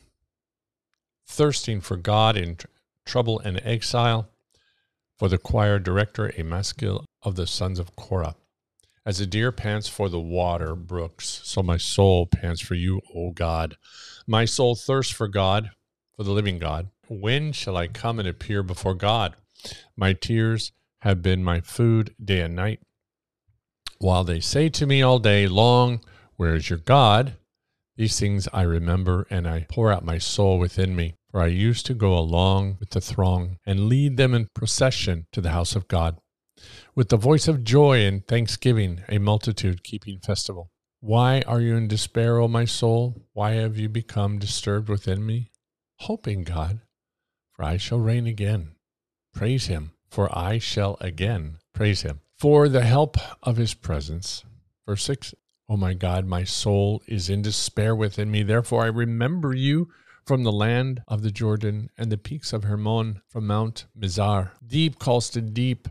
Thirsting 1.27 1.81
for 1.81 1.97
God 1.97 2.35
in 2.35 2.55
tr- 2.55 2.65
trouble 3.05 3.39
and 3.39 3.61
exile. 3.63 4.27
For 5.19 5.29
the 5.29 5.37
choir 5.37 5.77
director, 5.77 6.33
a 6.35 6.43
maskil 6.43 7.05
of 7.21 7.35
the 7.35 7.45
sons 7.45 7.77
of 7.77 7.95
Korah. 7.95 8.35
As 9.05 9.19
a 9.19 9.27
deer 9.27 9.51
pants 9.51 9.87
for 9.87 10.09
the 10.09 10.19
water 10.19 10.73
brooks, 10.73 11.41
so 11.43 11.61
my 11.61 11.77
soul 11.77 12.25
pants 12.25 12.59
for 12.59 12.73
you, 12.73 13.01
O 13.13 13.29
God. 13.29 13.77
My 14.25 14.45
soul 14.45 14.73
thirsts 14.73 15.13
for 15.13 15.27
God, 15.27 15.69
for 16.15 16.23
the 16.23 16.31
living 16.31 16.57
God. 16.57 16.89
When 17.07 17.51
shall 17.51 17.77
I 17.77 17.87
come 17.87 18.17
and 18.17 18.27
appear 18.27 18.63
before 18.63 18.95
God? 18.95 19.35
My 19.95 20.13
tears 20.13 20.71
have 21.01 21.21
been 21.21 21.43
my 21.43 21.61
food 21.61 22.15
day 22.23 22.41
and 22.41 22.55
night. 22.55 22.79
While 23.99 24.23
they 24.23 24.39
say 24.39 24.69
to 24.69 24.87
me 24.87 25.03
all 25.03 25.19
day 25.19 25.47
long, 25.47 26.01
Where 26.35 26.55
is 26.55 26.71
your 26.71 26.79
God? 26.79 27.35
These 27.97 28.19
things 28.19 28.47
I 28.53 28.63
remember, 28.63 29.25
and 29.29 29.47
I 29.47 29.65
pour 29.69 29.91
out 29.91 30.03
my 30.03 30.17
soul 30.17 30.59
within 30.59 30.95
me. 30.95 31.15
For 31.31 31.41
I 31.41 31.47
used 31.47 31.85
to 31.87 31.93
go 31.93 32.17
along 32.17 32.77
with 32.79 32.91
the 32.91 33.01
throng 33.01 33.57
and 33.65 33.87
lead 33.87 34.17
them 34.17 34.33
in 34.33 34.49
procession 34.53 35.27
to 35.31 35.41
the 35.41 35.51
house 35.51 35.75
of 35.75 35.87
God. 35.87 36.17
With 36.95 37.09
the 37.09 37.17
voice 37.17 37.47
of 37.47 37.63
joy 37.63 38.05
and 38.05 38.25
thanksgiving, 38.25 39.03
a 39.09 39.17
multitude 39.17 39.83
keeping 39.83 40.19
festival. 40.19 40.71
Why 41.01 41.41
are 41.45 41.61
you 41.61 41.75
in 41.75 41.87
despair, 41.87 42.37
O 42.39 42.47
my 42.47 42.65
soul? 42.65 43.27
Why 43.33 43.51
have 43.51 43.77
you 43.77 43.89
become 43.89 44.39
disturbed 44.39 44.89
within 44.89 45.25
me? 45.25 45.51
Hope 45.99 46.27
in 46.27 46.43
God, 46.43 46.81
for 47.53 47.65
I 47.65 47.77
shall 47.77 47.99
reign 47.99 48.27
again. 48.27 48.75
Praise 49.33 49.67
him 49.67 49.91
for 50.15 50.35
I 50.35 50.59
shall 50.59 50.95
again 51.01 51.57
praise 51.73 52.03
him 52.03 52.21
for 52.37 52.69
the 52.69 52.83
help 52.83 53.17
of 53.43 53.57
his 53.57 53.73
presence. 53.73 54.45
Verse 54.87 55.03
6 55.03 55.35
Oh 55.67 55.77
my 55.77 55.93
God, 55.93 56.25
my 56.25 56.43
soul 56.43 57.01
is 57.07 57.29
in 57.29 57.41
despair 57.41 57.95
within 57.95 58.29
me. 58.29 58.43
Therefore, 58.43 58.83
I 58.83 58.87
remember 58.87 59.53
you 59.53 59.89
from 60.25 60.43
the 60.43 60.51
land 60.51 61.01
of 61.07 61.23
the 61.23 61.31
Jordan 61.31 61.89
and 61.97 62.11
the 62.11 62.17
peaks 62.17 62.53
of 62.53 62.63
Hermon 62.63 63.21
from 63.27 63.47
Mount 63.47 63.85
Mizar. 63.97 64.51
Deep 64.65 64.99
calls 64.99 65.29
to 65.31 65.41
deep 65.41 65.87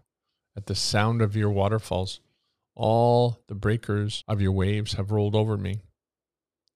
at 0.56 0.66
the 0.66 0.74
sound 0.74 1.22
of 1.22 1.34
your 1.34 1.50
waterfalls. 1.50 2.20
All 2.76 3.40
the 3.48 3.54
breakers 3.54 4.22
of 4.28 4.40
your 4.40 4.52
waves 4.52 4.94
have 4.94 5.10
rolled 5.10 5.34
over 5.34 5.56
me. 5.56 5.80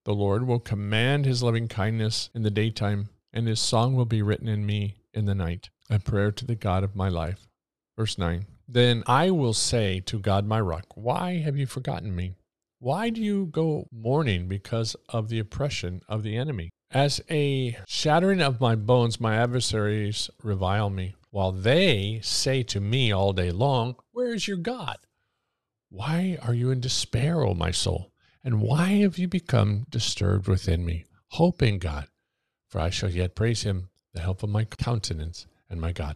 The 0.05 0.13
Lord 0.13 0.47
will 0.47 0.59
command 0.59 1.25
his 1.25 1.43
loving 1.43 1.67
kindness 1.67 2.29
in 2.33 2.43
the 2.43 2.51
daytime, 2.51 3.09
and 3.31 3.47
his 3.47 3.59
song 3.59 3.95
will 3.95 4.05
be 4.05 4.21
written 4.21 4.47
in 4.47 4.65
me 4.65 4.95
in 5.13 5.25
the 5.25 5.35
night 5.35 5.69
a 5.89 5.99
prayer 5.99 6.31
to 6.31 6.45
the 6.45 6.55
God 6.55 6.83
of 6.83 6.95
my 6.95 7.09
life. 7.09 7.47
Verse 7.97 8.17
9 8.17 8.45
Then 8.67 9.03
I 9.07 9.31
will 9.31 9.53
say 9.53 9.99
to 10.01 10.19
God 10.19 10.45
my 10.45 10.59
rock, 10.59 10.85
Why 10.95 11.37
have 11.37 11.57
you 11.57 11.65
forgotten 11.65 12.15
me? 12.15 12.35
Why 12.81 13.09
do 13.09 13.21
you 13.21 13.47
go 13.47 13.89
mourning 13.91 14.47
because 14.47 14.95
of 15.09 15.27
the 15.27 15.39
oppression 15.39 16.01
of 16.07 16.23
the 16.23 16.37
enemy? 16.37 16.69
As 16.91 17.19
a 17.29 17.77
shattering 17.85 18.41
of 18.41 18.61
my 18.61 18.75
bones, 18.75 19.19
my 19.19 19.35
adversaries 19.35 20.29
revile 20.41 20.89
me, 20.89 21.15
while 21.29 21.51
they 21.51 22.21
say 22.23 22.63
to 22.63 22.79
me 22.79 23.11
all 23.11 23.33
day 23.33 23.51
long, 23.51 23.95
Where 24.13 24.33
is 24.33 24.47
your 24.47 24.55
God? 24.55 24.95
Why 25.89 26.37
are 26.41 26.53
you 26.53 26.71
in 26.71 26.79
despair, 26.79 27.41
O 27.41 27.53
my 27.53 27.71
soul? 27.71 28.13
And 28.45 28.61
why 28.61 28.99
have 28.99 29.17
you 29.17 29.27
become 29.27 29.85
disturbed 29.89 30.47
within 30.47 30.85
me? 30.85 31.03
Hope 31.31 31.61
in 31.61 31.79
God, 31.79 32.07
for 32.69 32.79
I 32.79 32.89
shall 32.91 33.09
yet 33.09 33.35
praise 33.35 33.63
him, 33.63 33.89
the 34.13 34.21
help 34.21 34.41
of 34.41 34.49
my 34.49 34.63
countenance 34.63 35.47
and 35.69 35.81
my 35.81 35.91
God. 35.91 36.15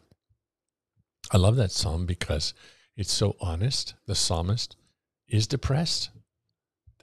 I 1.30 1.36
love 1.38 1.58
that 1.58 1.72
psalm 1.72 2.06
because 2.06 2.54
it's 2.96 3.12
so 3.12 3.36
honest. 3.42 3.96
The 4.06 4.16
psalmist 4.16 4.78
is 5.28 5.46
depressed. 5.46 6.10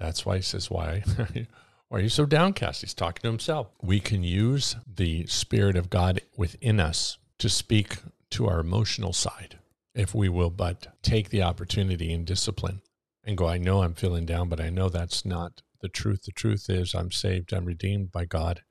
That's 0.00 0.26
why 0.26 0.36
he 0.36 0.42
says, 0.42 0.70
Why? 0.70 1.04
Why 1.88 1.98
are 1.98 2.02
you 2.02 2.08
so 2.08 2.24
downcast? 2.24 2.82
He's 2.82 2.94
talking 2.94 3.22
to 3.22 3.28
himself. 3.28 3.66
We 3.82 3.98
can 3.98 4.22
use 4.22 4.76
the 4.86 5.26
Spirit 5.26 5.76
of 5.76 5.90
God 5.90 6.20
within 6.36 6.78
us 6.78 7.18
to 7.38 7.48
speak 7.48 7.96
to 8.30 8.46
our 8.46 8.60
emotional 8.60 9.12
side 9.12 9.58
if 9.92 10.14
we 10.14 10.28
will 10.28 10.50
but 10.50 10.86
take 11.02 11.30
the 11.30 11.42
opportunity 11.42 12.12
and 12.12 12.24
discipline 12.24 12.80
and 13.24 13.36
go, 13.36 13.48
I 13.48 13.58
know 13.58 13.82
I'm 13.82 13.94
feeling 13.94 14.24
down, 14.24 14.48
but 14.48 14.60
I 14.60 14.70
know 14.70 14.88
that's 14.88 15.24
not 15.24 15.62
the 15.80 15.88
truth. 15.88 16.22
The 16.22 16.32
truth 16.32 16.66
is, 16.70 16.94
I'm 16.94 17.10
saved, 17.10 17.52
I'm 17.52 17.64
redeemed 17.64 18.12
by 18.12 18.24
God, 18.24 18.62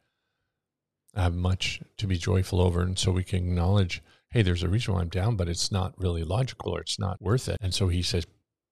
I 1.14 1.24
have 1.24 1.36
much 1.36 1.82
to 1.98 2.08
be 2.08 2.18
joyful 2.18 2.62
over. 2.62 2.82
And 2.82 2.98
so 2.98 3.12
we 3.12 3.26
can 3.26 3.40
acknowledge, 3.40 4.02
hey, 4.32 4.44
there's 4.44 4.64
a 4.64 4.70
reason 4.70 4.94
why 4.94 5.02
I'm 5.02 5.10
down, 5.10 5.36
but 5.36 5.50
it's 5.50 5.74
not 5.74 5.94
really 5.98 6.24
logical 6.24 6.76
or 6.76 6.80
it's 6.80 7.00
not 7.00 7.22
worth 7.22 7.50
it. 7.50 7.58
And 7.60 7.74
so 7.74 7.90
he 7.90 8.02
says, 8.02 8.26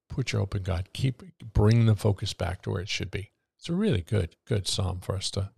put 0.09 0.31
your 0.31 0.41
hope 0.41 0.55
in 0.55 0.63
God. 0.63 0.89
Keep 0.93 1.23
bring 1.53 1.85
the 1.85 1.95
focus 1.95 2.33
back 2.33 2.61
to 2.61 2.71
where 2.71 2.81
it 2.81 2.89
should 2.89 3.11
be. 3.11 3.31
It's 3.57 3.69
a 3.69 3.73
really 3.73 4.01
good, 4.01 4.35
good 4.45 4.67
psalm 4.67 4.99
for 5.01 5.15
us 5.15 5.31
to, 5.31 5.49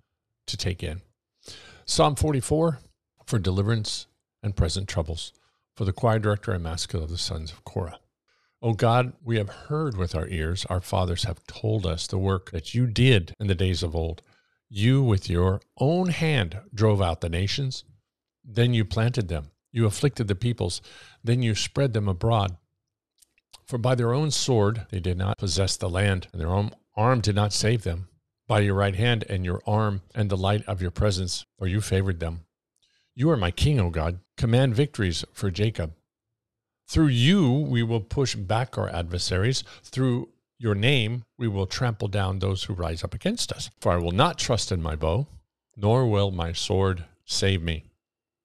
to 0.48 0.58
take 0.58 0.84
in. 0.84 1.01
Psalm 1.86 2.15
44 2.15 2.79
for 3.25 3.39
deliverance 3.39 4.08
and 4.41 4.56
present 4.56 4.88
troubles. 4.88 5.34
For 5.75 5.86
the 5.86 5.94
choir 5.94 6.20
director 6.20 6.51
and 6.51 6.63
maskil 6.63 7.03
of 7.03 7.10
the 7.10 7.18
sons 7.18 7.51
of 7.51 7.63
Korah. 7.63 8.00
O 8.62 8.74
God, 8.74 9.13
we 9.24 9.38
have 9.38 9.50
heard 9.50 9.96
with 9.96 10.13
our 10.13 10.27
ears, 10.27 10.65
our 10.65 10.82
fathers 10.82 11.24
have 11.24 11.46
told 11.48 11.86
us 11.86 12.08
the 12.08 12.18
work 12.18 12.51
that 12.51 12.74
you 12.74 12.86
did 12.86 13.34
in 13.39 13.48
the 13.48 13.56
days 13.56 13.82
of 13.82 13.96
old. 13.96 14.22
You, 14.68 15.01
with 15.01 15.29
your 15.29 15.62
own 15.77 16.10
hand, 16.10 16.60
drove 16.74 17.01
out 17.01 17.22
the 17.22 17.29
nations. 17.29 17.86
Then 18.44 18.74
you 18.74 18.84
planted 18.84 19.29
them. 19.29 19.51
You 19.72 19.86
afflicted 19.86 20.27
the 20.27 20.36
peoples. 20.36 20.82
Then 21.24 21.41
you 21.41 21.56
spread 21.56 21.94
them 21.94 22.10
abroad. 22.10 22.58
For 23.69 23.77
by 23.77 23.93
their 23.93 24.15
own 24.15 24.31
sword 24.31 24.88
they 24.89 24.99
did 24.99 25.15
not 25.15 25.38
possess 25.38 25.77
the 25.77 25.91
land, 25.91 26.27
and 26.31 26.41
their 26.41 26.49
own 26.49 26.71
arm 26.95 27.21
did 27.21 27.35
not 27.35 27.53
save 27.53 27.83
them. 27.83 28.07
By 28.47 28.61
your 28.61 28.73
right 28.73 28.95
hand 28.95 29.25
and 29.29 29.45
your 29.45 29.61
arm 29.67 30.01
and 30.15 30.27
the 30.27 30.35
light 30.35 30.65
of 30.65 30.81
your 30.81 30.89
presence, 30.89 31.45
for 31.59 31.67
you 31.67 31.79
favored 31.79 32.19
them. 32.19 32.45
You 33.15 33.29
are 33.29 33.38
my 33.38 33.51
king, 33.51 33.79
O 33.79 33.91
God. 33.91 34.21
Command 34.38 34.73
victories 34.73 35.23
for 35.33 35.51
Jacob. 35.51 35.93
Through 36.88 37.09
you 37.09 37.59
we 37.59 37.83
will 37.83 37.99
push 37.99 38.33
back 38.33 38.75
our 38.75 38.89
adversaries. 38.89 39.63
Through 39.83 40.29
your 40.57 40.73
name, 40.73 41.25
we 41.38 41.47
will 41.47 41.67
trample 41.67 42.07
down 42.07 42.39
those 42.39 42.63
who 42.63 42.73
rise 42.73 43.03
up 43.03 43.13
against 43.13 43.51
us. 43.51 43.69
For 43.79 43.91
I 43.91 43.97
will 43.97 44.11
not 44.11 44.39
trust 44.39 44.71
in 44.71 44.81
my 44.81 44.95
bow, 44.95 45.27
nor 45.77 46.07
will 46.07 46.31
my 46.31 46.53
sword 46.53 47.05
save 47.23 47.61
me. 47.61 47.83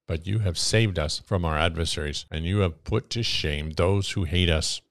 But 0.06 0.26
you 0.26 0.40
have 0.40 0.58
saved 0.58 0.98
us 0.98 1.22
from 1.24 1.46
our 1.46 1.56
adversaries, 1.56 2.26
and 2.30 2.44
you 2.44 2.58
have 2.58 2.84
put 2.84 3.08
to 3.10 3.22
shame 3.22 3.70
those 3.70 4.10
who 4.10 4.24
hate 4.24 4.50
us. 4.50 4.82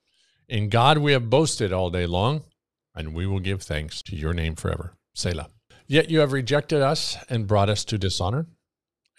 In 0.53 0.69
God 0.69 1.00
we 1.00 1.13
have 1.13 1.31
boasted 1.31 1.74
all 1.74 1.89
day 1.89 2.05
long. 2.05 2.43
and 2.95 3.15
we 3.15 3.25
will 3.25 3.39
give 3.39 3.63
thanks 3.63 4.03
to 4.03 4.15
your 4.15 4.36
name 4.36 4.53
forever. 4.53 4.93
Selah. 5.15 5.50
Yet 5.88 6.12
you 6.12 6.19
have 6.19 6.31
rejected 6.31 6.79
us 6.79 7.17
and 7.27 7.48
brought 7.48 7.67
us 7.67 7.83
to 7.86 7.98
dishonor, 7.98 8.45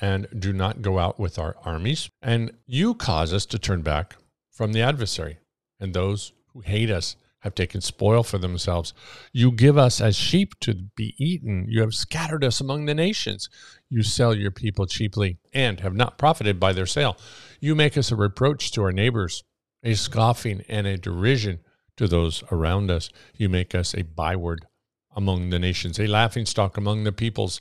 and 0.00 0.28
do 0.38 0.52
not 0.52 0.80
go 0.80 1.00
out 1.00 1.18
with 1.18 1.40
our 1.40 1.56
armies. 1.64 2.08
And 2.22 2.52
you 2.68 2.94
cause 2.94 3.32
us 3.32 3.46
to 3.46 3.58
turn 3.58 3.82
back 3.82 4.14
from 4.52 4.72
the 4.72 4.80
adversary, 4.82 5.38
and 5.80 5.92
those 5.92 6.32
who 6.52 6.60
hate 6.60 6.88
us 6.88 7.16
have 7.40 7.56
taken 7.56 7.80
spoil 7.80 8.22
for 8.22 8.38
themselves. 8.38 8.94
You 9.32 9.50
give 9.50 9.76
us 9.76 10.00
as 10.00 10.14
sheep 10.14 10.54
to 10.60 10.74
be 10.96 11.16
eaten. 11.18 11.66
You 11.68 11.80
have 11.80 11.94
scattered 11.94 12.44
us 12.44 12.60
among 12.60 12.84
the 12.86 12.94
nations. 12.94 13.48
You 13.90 14.04
sell 14.04 14.34
your 14.36 14.52
people 14.52 14.86
cheaply 14.86 15.38
and 15.52 15.80
have 15.80 15.94
not 15.94 16.16
profited 16.16 16.60
by 16.60 16.72
their 16.72 16.86
sale. 16.86 17.16
You 17.60 17.74
make 17.74 17.98
us 17.98 18.12
a 18.12 18.16
reproach 18.16 18.70
to 18.72 18.82
our 18.82 18.92
neighbors, 18.92 19.42
a 19.84 19.94
scoffing 19.94 20.64
and 20.68 20.86
a 20.86 20.96
derision 20.96 21.60
to 21.96 22.08
those 22.08 22.42
around 22.50 22.90
us. 22.90 23.10
You 23.36 23.48
make 23.48 23.74
us 23.74 23.94
a 23.94 24.02
byword 24.02 24.66
among 25.14 25.50
the 25.50 25.58
nations, 25.58 26.00
a 26.00 26.06
laughing 26.06 26.46
stock 26.46 26.76
among 26.76 27.04
the 27.04 27.12
peoples. 27.12 27.60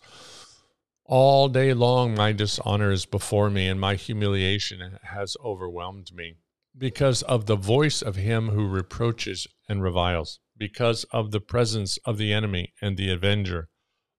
All 1.06 1.50
day 1.50 1.74
long, 1.74 2.16
my 2.16 2.32
dishonor 2.32 2.92
is 2.92 3.06
before 3.06 3.50
me, 3.50 3.68
and 3.68 3.80
my 3.80 3.96
humiliation 3.96 4.98
has 5.04 5.36
overwhelmed 5.44 6.12
me 6.16 6.36
because 6.76 7.22
of 7.24 7.46
the 7.46 7.56
voice 7.56 8.02
of 8.02 8.16
him 8.16 8.50
who 8.50 8.68
reproaches 8.68 9.46
and 9.70 9.84
reviles, 9.84 10.40
because 10.58 11.04
of 11.12 11.32
the 11.32 11.42
presence 11.42 11.98
of 12.06 12.18
the 12.18 12.34
enemy 12.34 12.74
and 12.82 12.98
the 12.98 13.12
avenger. 13.12 13.68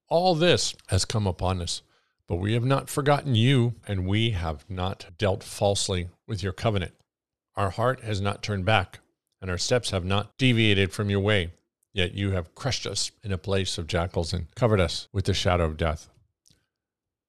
All 0.08 0.34
this 0.34 0.74
has 0.88 1.04
come 1.04 1.26
upon 1.26 1.60
us, 1.60 1.82
but 2.28 2.36
we 2.36 2.52
have 2.52 2.64
not 2.64 2.90
forgotten 2.90 3.34
you, 3.34 3.74
and 3.88 4.06
we 4.06 4.30
have 4.30 4.64
not 4.68 5.06
dealt 5.18 5.42
falsely 5.42 6.10
with 6.28 6.42
your 6.42 6.52
covenant. 6.52 6.92
Our 7.56 7.70
heart 7.70 8.00
has 8.02 8.20
not 8.20 8.42
turned 8.42 8.64
back, 8.64 9.00
and 9.40 9.50
our 9.50 9.58
steps 9.58 9.90
have 9.90 10.04
not 10.04 10.36
deviated 10.38 10.92
from 10.92 11.10
your 11.10 11.20
way. 11.20 11.52
Yet 11.92 12.14
you 12.14 12.32
have 12.32 12.54
crushed 12.56 12.86
us 12.86 13.12
in 13.22 13.30
a 13.30 13.38
place 13.38 13.78
of 13.78 13.86
jackals 13.86 14.32
and 14.32 14.52
covered 14.56 14.80
us 14.80 15.08
with 15.12 15.26
the 15.26 15.34
shadow 15.34 15.64
of 15.64 15.76
death. 15.76 16.08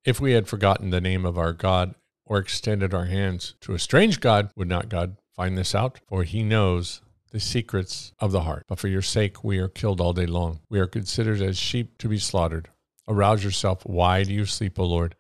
If 0.04 0.20
we 0.20 0.32
had 0.32 0.48
forgotten 0.48 0.90
the 0.90 1.02
name 1.02 1.26
of 1.26 1.38
our 1.38 1.54
God 1.54 1.94
or 2.26 2.40
extended 2.40 2.94
our 2.94 3.06
hands 3.06 3.54
to 3.62 3.74
a 3.74 3.80
strange 3.80 4.20
God, 4.20 4.50
would 4.56 4.68
not 4.68 4.90
God 4.90 5.18
find 5.36 5.56
this 5.56 5.76
out? 5.76 6.00
For 6.08 6.24
he 6.24 6.42
knows 6.42 7.02
the 7.32 7.40
secrets 7.40 8.14
of 8.20 8.32
the 8.32 8.42
heart. 8.42 8.66
But 8.68 8.80
for 8.80 8.88
your 8.88 9.04
sake, 9.04 9.44
we 9.44 9.60
are 9.60 9.68
killed 9.68 10.02
all 10.02 10.14
day 10.14 10.26
long. 10.26 10.62
We 10.70 10.80
are 10.80 10.88
considered 10.88 11.42
as 11.42 11.58
sheep 11.58 11.98
to 12.00 12.08
be 12.08 12.18
slaughtered. 12.18 12.70
Arouse 13.08 13.44
yourself. 13.44 13.86
Why 13.86 14.24
do 14.24 14.34
you 14.34 14.46
sleep, 14.46 14.80
O 14.80 14.86
Lord? 14.86 15.16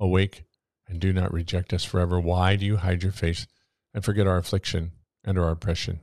Awake 0.00 0.44
and 0.88 0.98
do 0.98 1.12
not 1.12 1.32
reject 1.32 1.72
us 1.72 1.84
forever. 1.84 2.18
Why 2.18 2.56
do 2.56 2.66
you 2.66 2.78
hide 2.78 3.02
your 3.02 3.12
face 3.12 3.46
and 3.94 4.04
forget 4.04 4.26
our 4.26 4.36
affliction 4.36 4.92
and 5.24 5.38
our 5.38 5.50
oppression? 5.50 6.00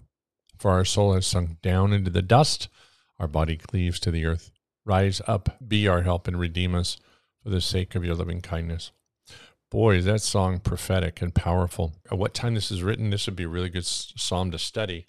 For 0.58 0.72
our 0.72 0.86
soul 0.86 1.14
has 1.14 1.28
sunk 1.28 1.62
down 1.62 1.94
into 1.94 2.10
the 2.10 2.22
dust, 2.22 2.70
our 3.20 3.28
body 3.28 3.58
cleaves 3.58 4.00
to 4.02 4.12
the 4.12 4.26
earth. 4.26 4.52
Rise 4.86 5.22
up, 5.28 5.58
be 5.66 5.88
our 5.88 6.04
help, 6.04 6.28
and 6.28 6.40
redeem 6.40 6.76
us 6.76 6.98
for 7.44 7.50
the 7.50 7.62
sake 7.62 7.96
of 7.96 8.06
your 8.06 8.16
loving 8.16 8.42
kindness. 8.42 8.92
Boy, 9.72 9.96
is 9.96 10.06
that 10.06 10.22
song 10.22 10.60
prophetic 10.60 11.22
and 11.22 11.34
powerful. 11.34 11.96
At 12.12 12.18
what 12.18 12.34
time 12.34 12.54
this 12.54 12.72
is 12.72 12.84
written, 12.84 13.10
this 13.10 13.26
would 13.26 13.36
be 13.36 13.44
a 13.44 13.50
really 13.50 13.70
good 13.70 13.86
psalm 13.86 14.52
to 14.52 14.60
study. 14.60 15.08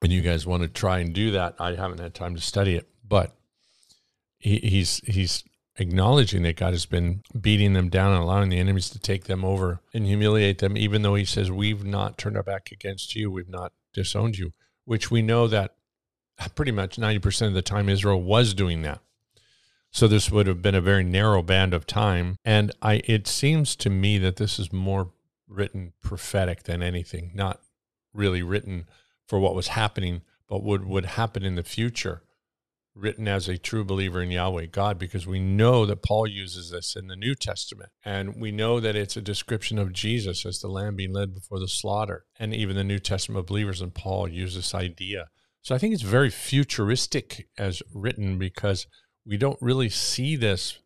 When 0.00 0.10
you 0.10 0.20
guys 0.20 0.46
want 0.46 0.62
to 0.62 0.68
try 0.68 0.98
and 0.98 1.14
do 1.14 1.30
that, 1.30 1.54
I 1.58 1.74
haven't 1.74 2.00
had 2.00 2.14
time 2.14 2.34
to 2.34 2.40
study 2.40 2.74
it, 2.76 2.88
but 3.06 3.34
he, 4.36 4.58
he's 4.58 4.98
he's 5.06 5.44
acknowledging 5.76 6.42
that 6.42 6.56
God 6.56 6.72
has 6.72 6.86
been 6.86 7.22
beating 7.38 7.72
them 7.72 7.88
down 7.88 8.12
and 8.12 8.22
allowing 8.22 8.48
the 8.48 8.58
enemies 8.58 8.90
to 8.90 8.98
take 8.98 9.24
them 9.24 9.44
over 9.44 9.80
and 9.92 10.06
humiliate 10.06 10.58
them, 10.58 10.76
even 10.76 11.02
though 11.02 11.14
he 11.14 11.24
says, 11.24 11.50
We've 11.50 11.84
not 11.84 12.18
turned 12.18 12.36
our 12.36 12.42
back 12.42 12.70
against 12.70 13.14
you, 13.14 13.30
we've 13.30 13.48
not 13.48 13.72
disowned 13.92 14.38
you, 14.38 14.52
which 14.84 15.10
we 15.10 15.22
know 15.22 15.46
that 15.48 15.74
pretty 16.54 16.72
much 16.72 16.96
90% 16.96 17.48
of 17.48 17.54
the 17.54 17.62
time 17.62 17.88
Israel 17.88 18.20
was 18.20 18.54
doing 18.54 18.82
that. 18.82 19.00
So 19.90 20.08
this 20.08 20.30
would 20.30 20.48
have 20.48 20.60
been 20.60 20.74
a 20.74 20.80
very 20.80 21.04
narrow 21.04 21.40
band 21.42 21.72
of 21.72 21.86
time. 21.86 22.36
And 22.44 22.72
I 22.82 23.00
it 23.04 23.28
seems 23.28 23.76
to 23.76 23.90
me 23.90 24.18
that 24.18 24.36
this 24.36 24.58
is 24.58 24.72
more 24.72 25.10
written 25.48 25.92
prophetic 26.02 26.64
than 26.64 26.82
anything, 26.82 27.30
not 27.34 27.60
really 28.12 28.42
written 28.42 28.86
for 29.26 29.38
what 29.38 29.54
was 29.54 29.68
happening, 29.68 30.22
but 30.48 30.62
what 30.62 30.84
would 30.84 31.04
happen 31.04 31.44
in 31.44 31.54
the 31.54 31.62
future, 31.62 32.22
written 32.94 33.26
as 33.26 33.48
a 33.48 33.58
true 33.58 33.84
believer 33.84 34.22
in 34.22 34.30
Yahweh 34.30 34.66
God, 34.66 34.98
because 34.98 35.26
we 35.26 35.40
know 35.40 35.84
that 35.86 36.02
Paul 36.02 36.26
uses 36.26 36.70
this 36.70 36.94
in 36.94 37.08
the 37.08 37.16
New 37.16 37.34
Testament. 37.34 37.90
And 38.04 38.40
we 38.40 38.52
know 38.52 38.80
that 38.80 38.96
it's 38.96 39.16
a 39.16 39.22
description 39.22 39.78
of 39.78 39.92
Jesus 39.92 40.46
as 40.46 40.60
the 40.60 40.68
lamb 40.68 40.96
being 40.96 41.12
led 41.12 41.34
before 41.34 41.58
the 41.58 41.68
slaughter. 41.68 42.24
And 42.38 42.54
even 42.54 42.76
the 42.76 42.84
New 42.84 43.00
Testament 43.00 43.46
believers 43.46 43.80
and 43.80 43.94
Paul 43.94 44.28
use 44.28 44.54
this 44.54 44.74
idea. 44.74 45.28
So 45.62 45.74
I 45.74 45.78
think 45.78 45.94
it's 45.94 46.02
very 46.02 46.30
futuristic 46.30 47.48
as 47.58 47.82
written 47.92 48.38
because 48.38 48.86
we 49.26 49.36
don't 49.36 49.58
really 49.60 49.88
see 49.88 50.36
this 50.36 50.78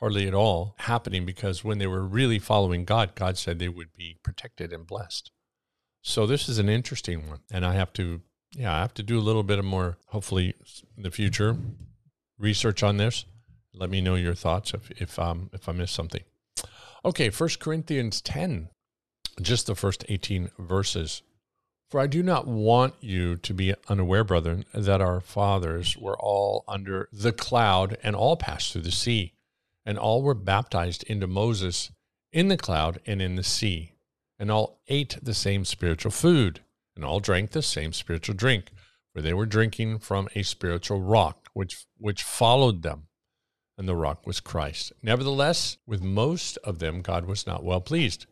hardly 0.00 0.26
at 0.26 0.34
all 0.34 0.74
happening 0.78 1.24
because 1.24 1.64
when 1.64 1.78
they 1.78 1.86
were 1.86 2.02
really 2.02 2.38
following 2.38 2.84
God, 2.84 3.14
God 3.14 3.38
said 3.38 3.58
they 3.58 3.68
would 3.68 3.92
be 3.96 4.18
protected 4.22 4.72
and 4.72 4.86
blessed. 4.86 5.30
So 6.02 6.26
this 6.26 6.48
is 6.48 6.58
an 6.58 6.68
interesting 6.68 7.28
one. 7.28 7.40
And 7.50 7.64
I 7.64 7.74
have 7.74 7.92
to, 7.94 8.20
yeah, 8.54 8.74
I 8.74 8.80
have 8.80 8.94
to 8.94 9.02
do 9.02 9.18
a 9.18 9.20
little 9.20 9.42
bit 9.42 9.58
of 9.58 9.64
more, 9.64 9.98
hopefully 10.08 10.54
in 10.96 11.02
the 11.02 11.10
future, 11.10 11.56
research 12.38 12.82
on 12.82 12.96
this. 12.96 13.24
Let 13.74 13.90
me 13.90 14.00
know 14.00 14.14
your 14.14 14.34
thoughts 14.34 14.72
if, 14.72 14.90
if, 14.92 15.18
um, 15.18 15.50
if 15.52 15.68
I 15.68 15.72
missed 15.72 15.94
something. 15.94 16.22
Okay, 17.04 17.30
First 17.30 17.60
Corinthians 17.60 18.20
10, 18.22 18.68
just 19.40 19.66
the 19.66 19.74
first 19.74 20.04
18 20.08 20.50
verses. 20.58 21.22
For 21.90 22.00
I 22.00 22.08
do 22.08 22.22
not 22.22 22.48
want 22.48 22.94
you 23.00 23.36
to 23.36 23.54
be 23.54 23.74
unaware, 23.88 24.24
brethren, 24.24 24.64
that 24.74 25.00
our 25.00 25.20
fathers 25.20 25.96
were 25.96 26.18
all 26.18 26.64
under 26.66 27.08
the 27.12 27.32
cloud 27.32 27.96
and 28.02 28.16
all 28.16 28.36
passed 28.36 28.72
through 28.72 28.82
the 28.82 28.90
sea, 28.90 29.34
and 29.84 29.96
all 29.98 30.22
were 30.22 30.34
baptized 30.34 31.04
into 31.04 31.28
Moses 31.28 31.92
in 32.32 32.48
the 32.48 32.56
cloud 32.56 32.98
and 33.06 33.22
in 33.22 33.36
the 33.36 33.44
sea, 33.44 33.92
and 34.38 34.50
all 34.50 34.80
ate 34.88 35.16
the 35.22 35.34
same 35.34 35.64
spiritual 35.64 36.10
food, 36.10 36.60
and 36.96 37.04
all 37.04 37.20
drank 37.20 37.50
the 37.52 37.62
same 37.62 37.92
spiritual 37.92 38.34
drink, 38.34 38.72
for 39.14 39.22
they 39.22 39.34
were 39.34 39.46
drinking 39.46 40.00
from 40.00 40.28
a 40.34 40.42
spiritual 40.42 41.00
rock 41.00 41.48
which, 41.52 41.86
which 41.98 42.22
followed 42.22 42.82
them, 42.82 43.06
and 43.78 43.86
the 43.86 43.94
rock 43.94 44.26
was 44.26 44.40
Christ. 44.40 44.92
Nevertheless, 45.02 45.76
with 45.86 46.02
most 46.02 46.56
of 46.64 46.80
them 46.80 47.02
God 47.02 47.26
was 47.26 47.46
not 47.46 47.62
well 47.62 47.80
pleased, 47.80 48.26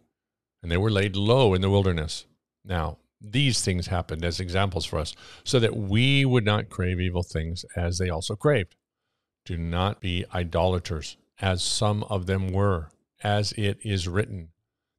and 0.62 0.72
they 0.72 0.77
were 0.77 0.90
laid 0.90 1.14
low 1.14 1.55
in 1.55 1.61
the 1.61 1.70
wilderness. 1.70 2.27
Now, 2.64 2.98
these 3.20 3.62
things 3.62 3.87
happened 3.87 4.24
as 4.24 4.40
examples 4.40 4.85
for 4.85 4.98
us, 4.98 5.14
so 5.44 5.59
that 5.61 5.77
we 5.77 6.24
would 6.24 6.44
not 6.44 6.70
crave 6.70 7.00
evil 7.00 7.22
things 7.22 7.64
as 7.77 7.98
they 7.98 8.11
also 8.11 8.37
craved. 8.37 8.74
Do 9.44 9.57
not 9.57 10.00
be 10.00 10.24
idolaters, 10.35 11.16
as 11.40 11.62
some 11.62 12.03
of 12.05 12.27
them 12.27 12.53
were, 12.53 12.90
as 13.22 13.53
it 13.53 13.79
is 13.83 14.09
written. 14.09 14.48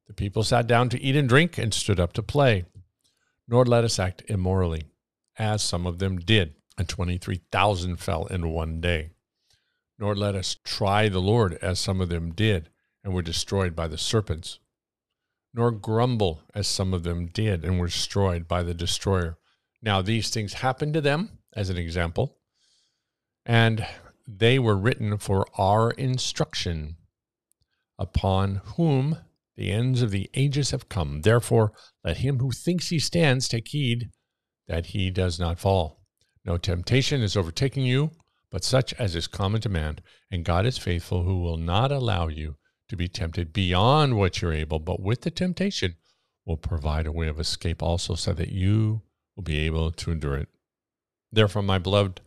The 0.06 0.14
people 0.14 0.44
sat 0.44 0.66
down 0.66 0.88
to 0.90 1.00
eat 1.00 1.16
and 1.16 1.28
drink 1.28 1.58
and 1.58 1.74
stood 1.74 1.98
up 1.98 2.12
to 2.14 2.22
play. 2.22 2.64
Nor 3.48 3.64
let 3.64 3.84
us 3.84 3.98
act 3.98 4.22
immorally, 4.26 4.84
as 5.38 5.62
some 5.62 5.86
of 5.86 5.98
them 5.98 6.18
did, 6.18 6.54
and 6.76 6.88
23,000 6.88 7.96
fell 7.96 8.26
in 8.26 8.50
one 8.50 8.80
day. 8.80 9.10
Nor 9.98 10.14
let 10.14 10.34
us 10.34 10.56
try 10.64 11.08
the 11.08 11.20
Lord, 11.20 11.58
as 11.62 11.78
some 11.78 12.00
of 12.00 12.08
them 12.08 12.32
did, 12.32 12.70
and 13.04 13.14
were 13.14 13.22
destroyed 13.22 13.76
by 13.76 13.88
the 13.88 13.98
serpents 13.98 14.58
nor 15.56 15.70
grumble 15.70 16.42
as 16.54 16.68
some 16.68 16.92
of 16.92 17.02
them 17.02 17.26
did 17.26 17.64
and 17.64 17.80
were 17.80 17.86
destroyed 17.86 18.46
by 18.46 18.62
the 18.62 18.74
destroyer. 18.74 19.38
Now, 19.82 20.02
these 20.02 20.28
things 20.28 20.52
happened 20.52 20.92
to 20.94 21.00
them, 21.00 21.38
as 21.54 21.70
an 21.70 21.78
example, 21.78 22.36
and 23.46 23.86
they 24.28 24.58
were 24.58 24.76
written 24.76 25.16
for 25.16 25.46
our 25.56 25.92
instruction, 25.92 26.96
upon 27.98 28.56
whom 28.76 29.18
the 29.56 29.70
ends 29.70 30.02
of 30.02 30.10
the 30.10 30.30
ages 30.34 30.70
have 30.70 30.88
come. 30.88 31.22
Therefore, 31.22 31.72
let 32.04 32.18
him 32.18 32.38
who 32.38 32.50
thinks 32.50 32.88
he 32.88 32.98
stands 32.98 33.48
take 33.48 33.68
heed 33.68 34.10
that 34.68 34.86
he 34.86 35.10
does 35.10 35.38
not 35.38 35.58
fall. 35.58 36.02
No 36.44 36.56
temptation 36.58 37.22
is 37.22 37.36
overtaking 37.36 37.84
you, 37.84 38.10
but 38.50 38.64
such 38.64 38.92
as 38.94 39.14
is 39.14 39.26
common 39.26 39.60
to 39.62 39.68
man, 39.68 39.98
and 40.30 40.44
God 40.44 40.66
is 40.66 40.78
faithful, 40.78 41.24
who 41.24 41.40
will 41.40 41.56
not 41.56 41.90
allow 41.90 42.28
you 42.28 42.56
to 42.88 42.96
be 42.96 43.08
tempted 43.08 43.52
beyond 43.52 44.16
what 44.16 44.40
you're 44.40 44.52
able, 44.52 44.78
but 44.78 45.00
with 45.00 45.22
the 45.22 45.30
temptation 45.30 45.96
will 46.44 46.56
provide 46.56 47.06
a 47.06 47.12
way 47.12 47.26
of 47.26 47.40
escape 47.40 47.82
also 47.82 48.14
so 48.14 48.32
that 48.32 48.52
you 48.52 49.02
will 49.34 49.42
be 49.42 49.58
able 49.66 49.90
to 49.90 50.12
endure 50.12 50.36
it. 50.36 50.48
Therefore, 51.32 51.62
my 51.62 51.78
beloved, 51.78 52.20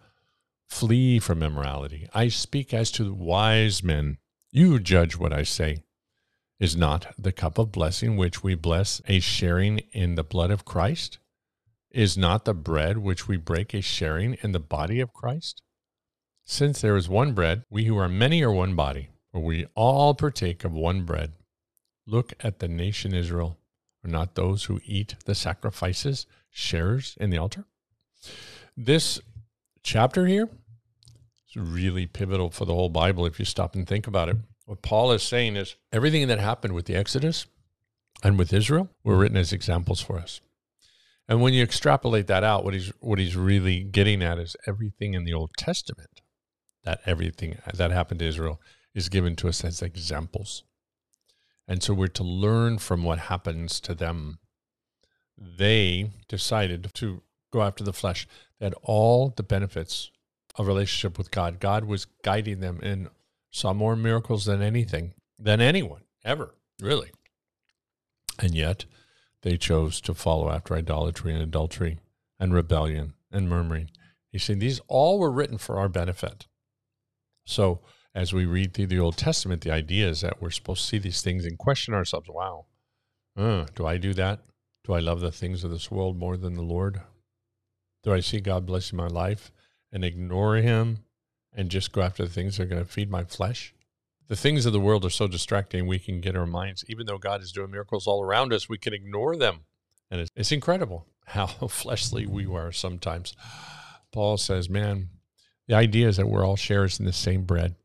flee 0.68 1.20
from 1.20 1.42
immorality. 1.42 2.08
I 2.13 2.28
speak 2.28 2.74
as 2.74 2.92
to 2.92 3.13
wise 3.13 3.84
men. 3.84 4.18
You 4.52 4.80
judge 4.80 5.18
what 5.18 5.34
I 5.34 5.44
say. 5.44 5.84
Is 6.60 6.76
not 6.76 7.13
the 7.17 7.32
cup 7.32 7.58
of 7.58 7.72
blessing 7.72 8.17
which 8.17 8.43
we 8.43 8.54
bless 8.56 9.02
a 9.08 9.19
sharing 9.19 9.80
in 9.93 10.15
the 10.15 10.24
blood 10.24 10.52
of 10.52 10.65
Christ? 10.65 11.17
Is 11.91 12.17
not 12.17 12.45
the 12.45 12.54
bread 12.54 12.98
which 12.98 13.28
we 13.28 13.38
break 13.38 13.74
a 13.74 13.82
sharing 13.82 14.36
in 14.41 14.52
the 14.52 14.60
body 14.60 15.00
of 15.00 15.13
Christ? 15.13 15.62
Since 16.43 16.82
there 16.82 16.98
is 16.98 17.08
one 17.08 17.34
bread, 17.34 17.63
we 17.69 17.86
who 17.86 17.98
are 17.98 18.10
many 18.10 18.43
are 18.43 18.52
one 18.52 18.76
body 18.76 19.10
for 19.32 19.39
we 19.41 19.65
all 19.76 20.13
partake 20.13 20.63
of 20.63 20.74
one 20.74 21.04
bread. 21.04 21.34
Look 22.06 22.34
at 22.41 22.60
the 22.60 22.67
nation 22.67 23.13
Israel. 23.13 23.58
Are 24.04 24.10
not 24.10 24.36
those 24.36 24.65
who 24.65 24.80
eat 24.84 25.15
the 25.26 25.36
sacrifices 25.36 26.26
sharers 26.50 27.15
in 27.19 27.30
the 27.30 27.38
altar? 27.38 27.65
This 28.76 29.19
chapter 29.84 30.26
here 30.26 30.50
is 31.50 31.56
really 31.56 32.08
pivotal 32.08 32.50
for 32.50 32.65
the 32.65 32.74
whole 32.74 32.89
Bible 32.89 33.26
if 33.26 33.39
you 33.39 33.45
stop 33.45 33.76
and 33.76 33.88
think 33.88 34.08
about 34.08 34.30
it. 34.30 34.38
What 34.69 34.84
Paul 34.84 35.12
is 35.13 35.23
saying 35.23 35.55
is 35.55 35.77
everything 35.91 36.27
that 36.27 36.38
happened 36.38 36.75
with 36.75 36.86
the 36.86 36.93
Exodus 36.93 37.47
and 38.21 38.38
with 38.38 38.53
Israel 38.53 38.88
were 39.03 39.17
written 39.17 39.36
as 39.36 39.51
examples 39.51 39.99
for 39.99 40.19
us. 40.19 40.41
And 41.27 41.41
when 41.41 41.55
you 41.55 41.63
extrapolate 41.63 42.27
that 42.27 42.43
out, 42.43 42.63
what 42.63 42.75
he's 42.75 42.93
what 42.99 43.17
he's 43.17 43.36
really 43.36 43.82
getting 43.82 44.21
at 44.21 44.38
is 44.38 44.55
everything 44.67 45.15
in 45.15 45.23
the 45.23 45.34
Old 45.34 45.49
Testament, 45.58 46.21
that 46.84 47.01
everything 47.08 47.58
that 47.73 47.89
happened 47.89 48.19
to 48.19 48.27
Israel 48.27 48.62
is 48.93 49.10
given 49.10 49.36
to 49.38 49.47
us 49.47 49.63
as 49.63 49.82
examples. 49.82 50.62
And 51.67 51.82
so 51.82 51.95
we're 51.95 52.05
to 52.10 52.23
learn 52.23 52.77
from 52.77 53.03
what 53.03 53.17
happens 53.17 53.79
to 53.79 53.95
them. 53.95 54.38
They 55.36 56.12
decided 56.27 56.91
to 56.93 57.23
go 57.51 57.63
after 57.63 57.84
the 57.84 57.91
flesh. 57.91 58.27
They 58.60 58.67
had 58.67 58.75
all 58.84 59.34
the 59.36 59.41
benefits 59.41 60.12
of 60.58 60.67
relationship 60.67 61.17
with 61.17 61.32
God. 61.32 61.60
God 61.60 61.86
was 61.86 62.05
guiding 62.23 62.60
them 62.60 62.79
and 62.84 63.10
saw 63.51 63.73
more 63.73 63.95
miracles 63.95 64.45
than 64.45 64.62
anything, 64.62 65.13
than 65.38 65.62
anyone 65.62 66.01
ever, 66.23 66.55
really. 66.81 67.12
And 68.38 68.55
yet 68.55 68.85
they 69.41 69.57
chose 69.57 70.01
to 70.01 70.13
follow 70.13 70.49
after 70.49 70.75
idolatry 70.75 71.33
and 71.33 71.41
adultery 71.41 71.99
and 72.39 72.53
rebellion 72.53 73.13
and 73.31 73.49
murmuring. 73.49 73.89
You 74.31 74.39
see, 74.39 74.53
these 74.53 74.79
all 74.88 75.19
were 75.19 75.31
written 75.31 75.57
for 75.57 75.77
our 75.77 75.89
benefit. 75.89 76.47
So 77.45 77.81
as 78.13 78.33
we 78.33 78.45
read 78.45 78.73
through 78.73 78.88
the 78.88 78.99
Old 78.99 79.17
Testament, 79.17 79.62
the 79.62 79.71
idea 79.71 80.07
is 80.07 80.21
that 80.21 80.41
we're 80.41 80.49
supposed 80.49 80.81
to 80.81 80.88
see 80.88 80.97
these 80.99 81.21
things 81.21 81.45
and 81.45 81.57
question 81.57 81.93
ourselves 81.93 82.29
wow, 82.29 82.65
uh, 83.38 83.65
do 83.75 83.85
I 83.85 83.97
do 83.97 84.13
that? 84.13 84.41
Do 84.83 84.93
I 84.93 84.99
love 84.99 85.19
the 85.19 85.31
things 85.31 85.63
of 85.63 85.71
this 85.71 85.91
world 85.91 86.17
more 86.17 86.38
than 86.38 86.55
the 86.55 86.62
Lord? 86.62 87.01
Do 88.03 88.13
I 88.13 88.19
see 88.21 88.39
God 88.39 88.65
blessing 88.65 88.97
my 88.97 89.07
life 89.07 89.51
and 89.91 90.03
ignore 90.03 90.55
Him 90.57 90.99
and 91.53 91.69
just 91.69 91.91
go 91.91 92.01
after 92.01 92.23
the 92.23 92.31
things 92.31 92.57
that 92.57 92.63
are 92.63 92.67
going 92.67 92.83
to 92.83 92.89
feed 92.89 93.09
my 93.09 93.23
flesh? 93.23 93.73
The 94.27 94.35
things 94.35 94.65
of 94.65 94.73
the 94.73 94.79
world 94.79 95.05
are 95.05 95.09
so 95.09 95.27
distracting, 95.27 95.88
we 95.88 95.97
can 95.97 96.21
get 96.21 96.35
our 96.35 96.45
minds, 96.45 96.85
even 96.88 97.07
though 97.07 97.17
God 97.17 97.41
is 97.41 97.51
doing 97.51 97.71
miracles 97.71 98.05
all 98.05 98.23
around 98.23 98.53
us, 98.53 98.69
we 98.69 98.77
can 98.77 98.93
ignore 98.93 99.35
them. 99.35 99.62
And 100.12 100.21
it's, 100.21 100.29
it's 100.35 100.51
incredible 100.51 101.07
how 101.25 101.47
fleshly 101.69 102.25
we 102.25 102.45
are 102.45 102.71
sometimes. 102.71 103.35
Paul 104.12 104.38
says, 104.38 104.69
man, 104.69 105.09
the 105.67 105.75
idea 105.75 106.07
is 106.07 106.17
that 106.17 106.27
we're 106.27 106.45
all 106.45 106.55
sharers 106.55 106.99
in 106.99 107.05
the 107.05 107.13
same 107.13 107.43
bread. 107.43 107.75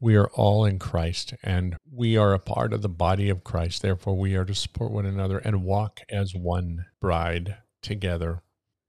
We 0.00 0.16
are 0.16 0.28
all 0.28 0.64
in 0.64 0.78
Christ 0.78 1.34
and 1.42 1.76
we 1.90 2.16
are 2.16 2.34
a 2.34 2.38
part 2.38 2.72
of 2.72 2.82
the 2.82 2.88
body 2.88 3.30
of 3.30 3.44
Christ. 3.44 3.80
Therefore, 3.80 4.16
we 4.16 4.34
are 4.34 4.44
to 4.44 4.54
support 4.54 4.92
one 4.92 5.06
another 5.06 5.38
and 5.38 5.64
walk 5.64 6.00
as 6.10 6.34
one 6.34 6.86
bride 7.00 7.56
together. 7.82 8.42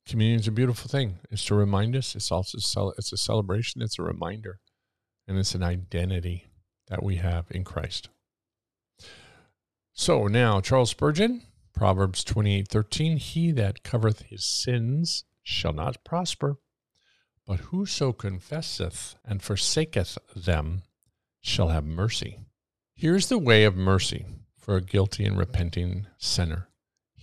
Communion 0.07 0.39
is 0.39 0.47
a 0.47 0.51
beautiful 0.51 0.87
thing. 0.87 1.17
It's 1.31 1.45
to 1.45 1.55
remind 1.55 1.95
us. 1.95 2.15
It's 2.15 2.31
also 2.31 2.91
it's 2.97 3.11
a 3.11 3.17
celebration. 3.17 3.81
It's 3.81 3.97
a 3.97 4.03
reminder, 4.03 4.59
and 5.27 5.37
it's 5.37 5.55
an 5.55 5.63
identity 5.63 6.45
that 6.87 7.01
we 7.01 7.15
have 7.15 7.45
in 7.49 7.63
Christ. 7.63 8.09
So 9.93 10.27
now, 10.27 10.61
Charles 10.61 10.91
Spurgeon, 10.91 11.41
Proverbs 11.73 12.23
twenty-eight 12.23 12.67
thirteen: 12.67 13.17
He 13.17 13.51
that 13.53 13.83
covereth 13.83 14.21
his 14.23 14.45
sins 14.45 15.23
shall 15.41 15.73
not 15.73 16.03
prosper, 16.03 16.57
but 17.47 17.61
whoso 17.61 18.13
confesseth 18.13 19.15
and 19.25 19.41
forsaketh 19.41 20.17
them 20.35 20.83
shall 21.41 21.69
have 21.69 21.83
mercy. 21.83 22.39
Here's 22.93 23.27
the 23.27 23.39
way 23.39 23.63
of 23.63 23.75
mercy 23.75 24.25
for 24.55 24.75
a 24.75 24.81
guilty 24.81 25.25
and 25.25 25.37
repenting 25.37 26.07
sinner. 26.17 26.69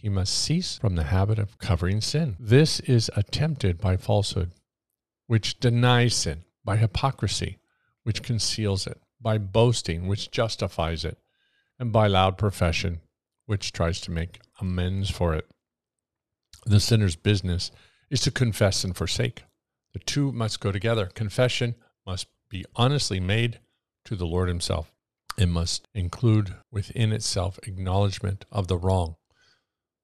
He 0.02 0.08
must 0.08 0.34
cease 0.34 0.78
from 0.78 0.96
the 0.96 1.04
habit 1.04 1.38
of 1.38 1.58
covering 1.58 2.00
sin. 2.00 2.36
This 2.40 2.80
is 2.80 3.08
attempted 3.14 3.78
by 3.78 3.96
falsehood, 3.96 4.50
which 5.28 5.60
denies 5.60 6.16
sin, 6.16 6.42
by 6.64 6.76
hypocrisy, 6.76 7.58
which 8.02 8.24
conceals 8.24 8.88
it, 8.88 9.00
by 9.20 9.38
boasting, 9.38 10.08
which 10.08 10.32
justifies 10.32 11.04
it, 11.04 11.18
and 11.78 11.92
by 11.92 12.08
loud 12.08 12.36
profession, 12.36 13.00
which 13.46 13.70
tries 13.70 14.00
to 14.00 14.10
make 14.10 14.40
amends 14.60 15.08
for 15.08 15.34
it. 15.34 15.48
The 16.66 16.80
sinner's 16.80 17.14
business 17.14 17.70
is 18.10 18.22
to 18.22 18.32
confess 18.32 18.82
and 18.82 18.96
forsake. 18.96 19.44
The 19.92 20.00
two 20.00 20.32
must 20.32 20.58
go 20.58 20.72
together. 20.72 21.06
Confession 21.06 21.76
must 22.04 22.26
be 22.48 22.64
honestly 22.74 23.20
made 23.20 23.60
to 24.06 24.16
the 24.16 24.26
Lord 24.26 24.48
Himself. 24.48 24.92
It 25.38 25.46
must 25.46 25.86
include 25.94 26.56
within 26.72 27.12
itself 27.12 27.60
acknowledgement 27.62 28.44
of 28.50 28.66
the 28.66 28.76
wrong, 28.76 29.14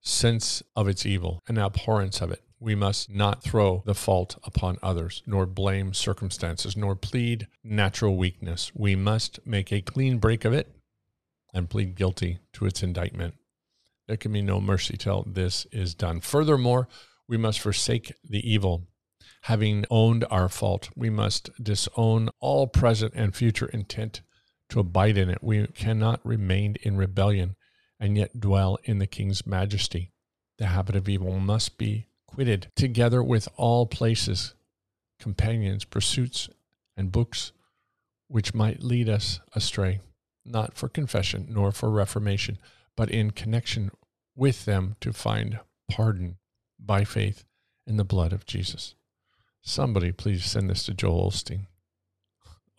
sense 0.00 0.62
of 0.76 0.88
its 0.88 1.04
evil, 1.04 1.42
and 1.48 1.58
abhorrence 1.58 2.20
of 2.20 2.30
it. 2.30 2.42
We 2.60 2.74
must 2.74 3.10
not 3.10 3.42
throw 3.42 3.82
the 3.86 3.94
fault 3.94 4.36
upon 4.42 4.78
others, 4.82 5.22
nor 5.26 5.46
blame 5.46 5.94
circumstances, 5.94 6.76
nor 6.76 6.96
plead 6.96 7.46
natural 7.62 8.16
weakness. 8.16 8.72
We 8.74 8.96
must 8.96 9.38
make 9.46 9.72
a 9.72 9.80
clean 9.80 10.18
break 10.18 10.44
of 10.44 10.52
it 10.52 10.74
and 11.54 11.70
plead 11.70 11.94
guilty 11.94 12.38
to 12.54 12.66
its 12.66 12.82
indictment. 12.82 13.34
There 14.08 14.16
can 14.16 14.32
be 14.32 14.42
no 14.42 14.60
mercy 14.60 14.96
till 14.96 15.24
this 15.26 15.66
is 15.70 15.94
done. 15.94 16.20
Furthermore, 16.20 16.88
we 17.28 17.36
must 17.36 17.60
forsake 17.60 18.12
the 18.24 18.50
evil 18.50 18.88
having 19.42 19.84
owned 19.90 20.24
our 20.30 20.48
fault, 20.48 20.90
we 20.96 21.10
must 21.10 21.50
disown 21.62 22.28
all 22.40 22.66
present 22.66 23.14
and 23.14 23.34
future 23.34 23.66
intent 23.66 24.20
to 24.68 24.80
abide 24.80 25.16
in 25.16 25.30
it. 25.30 25.38
We 25.42 25.66
cannot 25.68 26.20
remain 26.24 26.76
in 26.82 26.96
rebellion 26.96 27.56
and 28.00 28.16
yet 28.16 28.40
dwell 28.40 28.78
in 28.84 28.98
the 28.98 29.06
king's 29.06 29.46
majesty. 29.46 30.12
The 30.58 30.66
habit 30.66 30.96
of 30.96 31.08
evil 31.08 31.38
must 31.38 31.78
be 31.78 32.06
quitted 32.26 32.70
together 32.76 33.22
with 33.22 33.48
all 33.56 33.86
places, 33.86 34.54
companions, 35.18 35.84
pursuits, 35.84 36.48
and 36.96 37.12
books 37.12 37.52
which 38.28 38.54
might 38.54 38.82
lead 38.82 39.08
us 39.08 39.40
astray, 39.54 40.00
not 40.44 40.76
for 40.76 40.88
confession 40.88 41.46
nor 41.48 41.72
for 41.72 41.90
reformation, 41.90 42.58
but 42.96 43.10
in 43.10 43.30
connection 43.30 43.90
with 44.36 44.64
them 44.66 44.96
to 45.00 45.12
find 45.12 45.58
pardon 45.90 46.36
by 46.78 47.04
faith 47.04 47.44
in 47.86 47.96
the 47.96 48.04
blood 48.04 48.32
of 48.32 48.46
Jesus. 48.46 48.94
Somebody 49.62 50.12
please 50.12 50.44
send 50.44 50.70
this 50.70 50.84
to 50.84 50.94
Joel 50.94 51.30
Osteen. 51.30 51.66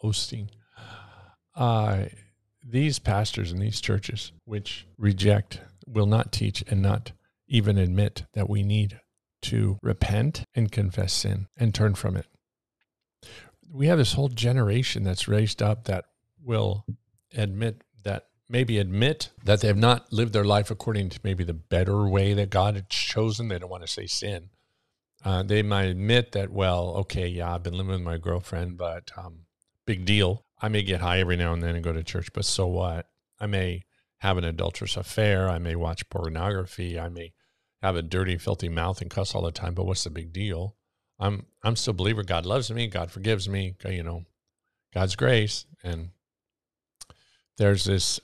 Osteen. 0.03 0.49
Uh, 1.55 2.05
these 2.63 2.99
pastors 2.99 3.51
in 3.51 3.59
these 3.59 3.81
churches, 3.81 4.31
which 4.45 4.85
reject, 4.97 5.61
will 5.87 6.05
not 6.05 6.31
teach, 6.31 6.63
and 6.67 6.81
not 6.81 7.11
even 7.47 7.77
admit 7.77 8.25
that 8.33 8.49
we 8.49 8.63
need 8.63 8.99
to 9.41 9.77
repent 9.81 10.43
and 10.53 10.71
confess 10.71 11.13
sin 11.13 11.47
and 11.57 11.73
turn 11.73 11.95
from 11.95 12.15
it. 12.15 12.27
We 13.71 13.87
have 13.87 13.97
this 13.97 14.13
whole 14.13 14.29
generation 14.29 15.03
that's 15.03 15.27
raised 15.27 15.61
up 15.61 15.85
that 15.85 16.05
will 16.43 16.85
admit 17.35 17.83
that 18.03 18.25
maybe 18.49 18.77
admit 18.77 19.29
that 19.43 19.61
they 19.61 19.67
have 19.67 19.77
not 19.77 20.11
lived 20.11 20.33
their 20.33 20.43
life 20.43 20.71
according 20.71 21.09
to 21.09 21.19
maybe 21.23 21.43
the 21.43 21.53
better 21.53 22.07
way 22.07 22.33
that 22.33 22.49
God 22.49 22.75
had 22.75 22.89
chosen. 22.89 23.47
They 23.47 23.59
don't 23.59 23.69
want 23.69 23.83
to 23.83 23.91
say 23.91 24.07
sin, 24.07 24.49
uh, 25.23 25.43
they 25.43 25.61
might 25.61 25.85
admit 25.85 26.31
that, 26.31 26.49
well, 26.49 26.89
okay, 26.97 27.27
yeah, 27.27 27.53
I've 27.53 27.63
been 27.63 27.73
living 27.73 27.91
with 27.91 28.01
my 28.01 28.17
girlfriend, 28.17 28.77
but 28.77 29.11
um, 29.17 29.41
big 29.85 30.05
deal. 30.05 30.45
I 30.61 30.67
may 30.67 30.83
get 30.83 31.01
high 31.01 31.19
every 31.19 31.37
now 31.37 31.53
and 31.53 31.63
then 31.63 31.75
and 31.75 31.83
go 31.83 31.93
to 31.93 32.03
church, 32.03 32.29
but 32.33 32.45
so 32.45 32.67
what? 32.67 33.07
I 33.39 33.45
may 33.45 33.83
have 34.17 34.37
an 34.37 34.43
adulterous 34.43 34.97
affair. 34.97 35.49
I 35.49 35.59
may 35.59 35.75
watch 35.75 36.09
pornography. 36.09 36.99
I 36.99 37.09
may 37.09 37.33
have 37.81 37.95
a 37.95 38.01
dirty, 38.01 38.37
filthy 38.37 38.69
mouth 38.69 39.01
and 39.01 39.09
cuss 39.09 39.33
all 39.33 39.41
the 39.41 39.51
time, 39.51 39.73
but 39.73 39.85
what's 39.85 40.03
the 40.03 40.09
big 40.09 40.33
deal? 40.33 40.75
I'm 41.19 41.45
I'm 41.63 41.75
still 41.75 41.91
a 41.91 41.95
believer. 41.95 42.23
God 42.23 42.45
loves 42.45 42.71
me. 42.71 42.87
God 42.87 43.11
forgives 43.11 43.47
me. 43.47 43.75
You 43.85 44.03
know, 44.03 44.23
God's 44.93 45.15
grace, 45.15 45.65
and 45.83 46.09
there's 47.57 47.85
this 47.85 48.19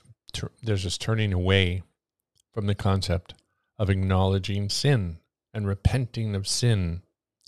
there's 0.62 0.84
this 0.84 0.98
turning 0.98 1.32
away 1.32 1.82
from 2.52 2.66
the 2.66 2.74
concept 2.74 3.34
of 3.78 3.90
acknowledging 3.90 4.68
sin 4.68 5.18
and 5.52 5.66
repenting 5.66 6.34
of 6.34 6.46
sin 6.46 7.02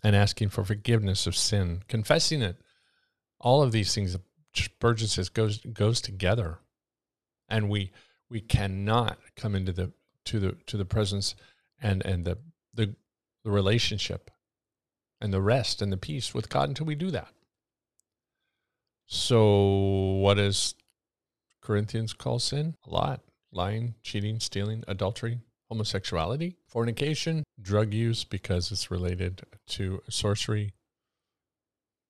and 0.05 0.14
asking 0.14 0.51
for 0.51 0.64
forgiveness 0.64 1.27
of 1.27 1.35
sin, 1.35 1.83
confessing 1.88 2.42
it. 2.42 2.57
All 3.40 3.62
of 3.62 3.72
these 3.72 3.94
things, 3.94 4.16
Spurgeon 4.64 5.08
says, 5.08 5.28
goes 5.28 5.58
goes 5.58 6.00
together, 6.00 6.58
and 7.48 7.68
we 7.68 7.92
we 8.28 8.40
cannot 8.40 9.18
come 9.36 9.54
into 9.54 9.72
the 9.72 9.92
to 10.26 10.38
the 10.38 10.52
to 10.66 10.76
the 10.76 10.84
presence 10.84 11.34
and 11.80 12.04
and 12.04 12.24
the 12.24 12.38
the, 12.74 12.94
the 13.44 13.50
relationship 13.50 14.30
and 15.20 15.32
the 15.32 15.40
rest 15.40 15.82
and 15.82 15.92
the 15.92 15.96
peace 15.96 16.34
with 16.34 16.48
God 16.48 16.68
until 16.68 16.86
we 16.86 16.94
do 16.94 17.10
that. 17.10 17.32
So, 19.06 20.18
what 20.20 20.34
does 20.34 20.74
Corinthians 21.62 22.12
call 22.12 22.38
sin? 22.38 22.74
A 22.86 22.90
lot 22.90 23.22
lying, 23.50 23.94
cheating, 24.02 24.40
stealing, 24.40 24.84
adultery, 24.86 25.40
homosexuality, 25.70 26.56
fornication, 26.66 27.44
drug 27.60 27.94
use 27.94 28.24
because 28.24 28.70
it's 28.70 28.90
related 28.90 29.42
to 29.66 30.02
sorcery, 30.10 30.72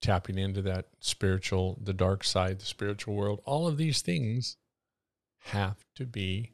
tapping 0.00 0.38
into 0.38 0.62
that 0.62 0.86
spiritual, 1.00 1.78
the 1.82 1.92
dark 1.92 2.24
side, 2.24 2.60
the 2.60 2.66
spiritual 2.66 3.14
world. 3.14 3.40
All 3.44 3.66
of 3.66 3.76
these 3.76 4.02
things 4.02 4.56
have 5.46 5.84
to 5.96 6.06
be 6.06 6.52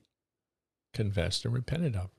confessed 0.93 1.45
and 1.45 1.55
repented 1.55 1.97
of. 1.97 2.11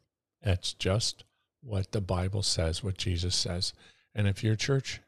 That's 0.42 0.74
just 0.74 1.24
what 1.62 1.92
the 1.92 2.02
Bible 2.02 2.44
says, 2.44 2.84
what 2.84 2.98
Jesus 2.98 3.36
says. 3.36 3.74
And 4.14 4.28
if 4.28 4.44
your 4.44 4.56
church 4.56 5.02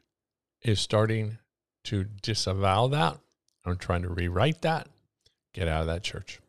is 0.62 0.80
starting 0.80 1.38
to 1.84 2.04
disavow 2.04 2.88
that. 2.88 3.18
I'm 3.64 3.76
trying 3.76 4.02
to 4.02 4.08
rewrite 4.08 4.62
that. 4.62 4.88
Get 5.52 5.68
out 5.68 5.82
of 5.82 5.86
that 5.86 6.02
church. 6.02 6.40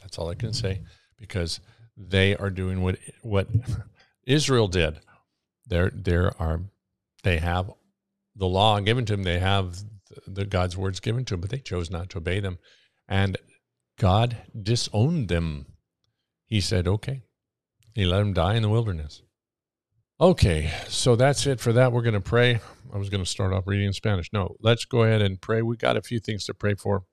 That's 0.00 0.18
all 0.18 0.28
I 0.28 0.34
can 0.34 0.52
say 0.52 0.80
because 1.18 1.60
they 1.96 2.36
are 2.36 2.50
doing 2.50 2.82
what 2.82 2.98
what 3.22 3.48
Israel 4.26 4.68
did. 4.68 5.00
There 5.66 5.90
there 5.94 6.30
are 6.40 6.54
um, 6.54 6.70
they 7.22 7.38
have 7.38 7.70
the 8.36 8.48
law 8.48 8.80
given 8.80 9.04
to 9.06 9.14
them. 9.14 9.22
They 9.22 9.38
have 9.38 9.78
the 10.26 10.44
God's 10.44 10.76
words 10.76 11.00
given 11.00 11.24
to 11.26 11.34
them, 11.34 11.40
but 11.40 11.50
they 11.50 11.58
chose 11.58 11.90
not 11.90 12.10
to 12.10 12.18
obey 12.18 12.40
them, 12.40 12.58
and 13.08 13.36
God 13.98 14.38
disowned 14.60 15.28
them. 15.28 15.66
He 16.46 16.60
said, 16.60 16.86
"Okay." 16.86 17.22
He 17.94 18.04
let 18.04 18.18
them 18.18 18.32
die 18.32 18.56
in 18.56 18.62
the 18.62 18.68
wilderness. 18.68 19.22
Okay, 20.20 20.72
so 20.88 21.16
that's 21.16 21.46
it 21.46 21.60
for 21.60 21.72
that. 21.72 21.92
We're 21.92 22.02
going 22.02 22.14
to 22.14 22.20
pray. 22.20 22.60
I 22.92 22.98
was 22.98 23.08
going 23.08 23.22
to 23.22 23.30
start 23.30 23.52
off 23.52 23.66
reading 23.66 23.86
in 23.86 23.92
Spanish. 23.92 24.32
No, 24.32 24.56
let's 24.60 24.84
go 24.84 25.02
ahead 25.02 25.22
and 25.22 25.40
pray. 25.40 25.62
We 25.62 25.76
got 25.76 25.96
a 25.96 26.02
few 26.02 26.20
things 26.20 26.44
to 26.46 26.54
pray 26.54 26.74
for. 26.74 27.04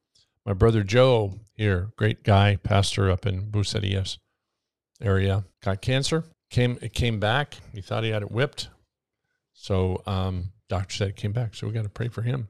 My 0.45 0.53
brother 0.53 0.83
Joe 0.83 1.39
here, 1.55 1.91
great 1.97 2.23
guy, 2.23 2.55
pastor 2.55 3.11
up 3.11 3.27
in 3.27 3.51
Bucerias 3.51 4.17
area, 4.99 5.45
got 5.63 5.81
cancer. 5.81 6.23
Came 6.49 6.77
it 6.81 6.93
came 6.93 7.19
back. 7.19 7.55
He 7.73 7.81
thought 7.81 8.03
he 8.03 8.09
had 8.09 8.23
it 8.23 8.31
whipped. 8.31 8.69
So 9.53 10.01
um, 10.05 10.51
doctor 10.69 10.95
said 10.95 11.15
came 11.15 11.31
back. 11.31 11.55
So 11.55 11.67
we 11.67 11.73
got 11.73 11.83
to 11.83 11.89
pray 11.89 12.07
for 12.07 12.21
him, 12.21 12.47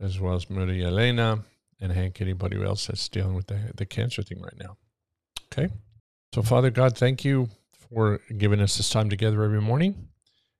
as 0.00 0.18
well 0.18 0.34
as 0.34 0.50
Maria 0.50 0.88
Elena 0.88 1.44
and 1.80 1.92
Hank. 1.92 2.20
Anybody 2.20 2.62
else 2.62 2.86
that's 2.86 3.08
dealing 3.08 3.34
with 3.34 3.46
the 3.46 3.72
the 3.76 3.86
cancer 3.86 4.22
thing 4.22 4.40
right 4.40 4.58
now. 4.58 4.76
Okay. 5.52 5.72
So 6.34 6.42
Father 6.42 6.70
God, 6.70 6.96
thank 6.96 7.24
you 7.24 7.48
for 7.94 8.20
giving 8.36 8.60
us 8.60 8.76
this 8.76 8.90
time 8.90 9.08
together 9.08 9.42
every 9.44 9.60
morning 9.60 10.08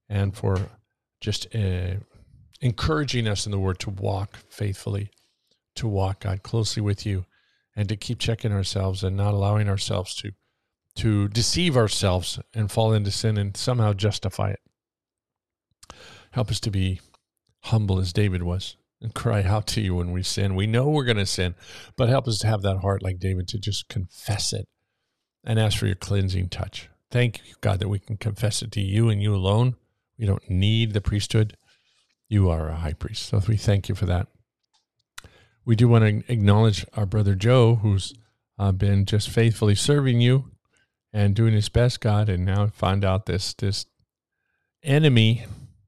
and 0.09 0.37
for 0.37 0.59
just 1.21 1.55
uh, 1.55 1.95
encouraging 2.61 3.27
us 3.27 3.47
in 3.47 3.53
the 3.53 3.59
word 3.59 3.79
to 3.81 3.91
walk 3.91 4.39
faithfully, 4.49 5.11
to 5.75 5.89
walk, 5.89 6.21
God, 6.21 6.43
closely 6.43 6.83
with 6.83 7.05
you, 7.05 7.25
and 7.75 7.89
to 7.89 7.97
keep 7.97 8.19
checking 8.19 8.53
ourselves 8.53 9.03
and 9.03 9.17
not 9.17 9.35
allowing 9.35 9.69
ourselves 9.69 10.15
to 10.17 10.33
to 10.97 11.27
deceive 11.29 11.77
ourselves 11.77 12.39
and 12.55 12.71
fall 12.71 12.93
into 12.93 13.11
sin 13.11 13.37
and 13.37 13.57
somehow 13.57 13.93
justify 13.93 14.51
it. 14.51 14.61
Help 16.33 16.51
us 16.51 16.61
to 16.61 16.71
be 16.71 17.01
humble 17.65 17.99
as 17.99 18.13
David 18.13 18.43
was 18.43 18.77
and 19.01 19.15
cry 19.15 19.43
out 19.43 19.67
to 19.69 19.81
you 19.81 19.95
when 19.95 20.13
we 20.13 20.23
sin. 20.23 20.55
We 20.55 20.67
know 20.67 20.89
we're 20.89 21.05
going 21.05 21.17
to 21.19 21.27
sin, 21.27 21.55
but 21.97 22.09
help 22.09 22.27
us 22.27 22.39
to 22.39 22.47
have 22.47 22.63
that 22.63 22.79
heart 22.79 23.03
like 23.03 23.19
David 23.19 23.49
to 23.49 23.59
just 23.59 23.89
confess 23.89 24.53
it 24.53 24.67
and 25.45 25.59
ask 25.59 25.79
for 25.79 25.87
your 25.87 25.95
cleansing 25.95 26.49
touch. 26.49 26.89
Thank 27.11 27.47
you, 27.47 27.55
God, 27.61 27.81
that 27.81 27.89
we 27.89 27.99
can 27.99 28.17
confess 28.17 28.63
it 28.63 28.73
to 28.73 28.81
you 28.81 29.09
and 29.09 29.23
you 29.23 29.35
alone. 29.35 29.77
We 30.19 30.27
don't 30.27 30.49
need 30.49 30.93
the 30.93 31.01
priesthood. 31.01 31.57
You 32.29 32.49
are 32.51 32.69
a 32.69 32.77
high 32.77 32.95
priest. 32.95 33.27
So 33.27 33.41
we 33.47 33.57
thank 33.57 33.89
you 33.89 33.95
for 33.95 34.07
that. 34.07 34.27
We 35.65 35.77
do 35.77 35.89
want 35.89 36.05
to 36.05 36.33
acknowledge 36.33 36.85
our 36.97 37.07
brother 37.07 37.35
Joe, 37.35 37.77
who's 37.77 38.15
uh, 38.59 38.73
been 38.73 39.05
just 39.05 39.31
faithfully 39.31 39.75
serving 39.75 40.21
you 40.21 40.51
and 41.13 41.35
doing 41.35 41.55
his 41.55 41.69
best, 41.69 42.01
God, 42.01 42.29
and 42.29 42.45
now 42.45 42.67
find 42.67 43.05
out 43.05 43.27
this 43.27 43.55
this 43.55 43.87
enemy 44.83 45.47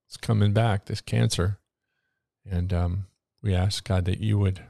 is 0.09 0.17
coming 0.17 0.53
back, 0.53 0.87
this 0.87 1.01
cancer, 1.01 1.59
and 2.49 2.73
um, 2.73 3.07
we 3.43 3.55
ask 3.55 3.87
God 3.87 4.05
that 4.05 4.21
you 4.21 4.39
would 4.39 4.61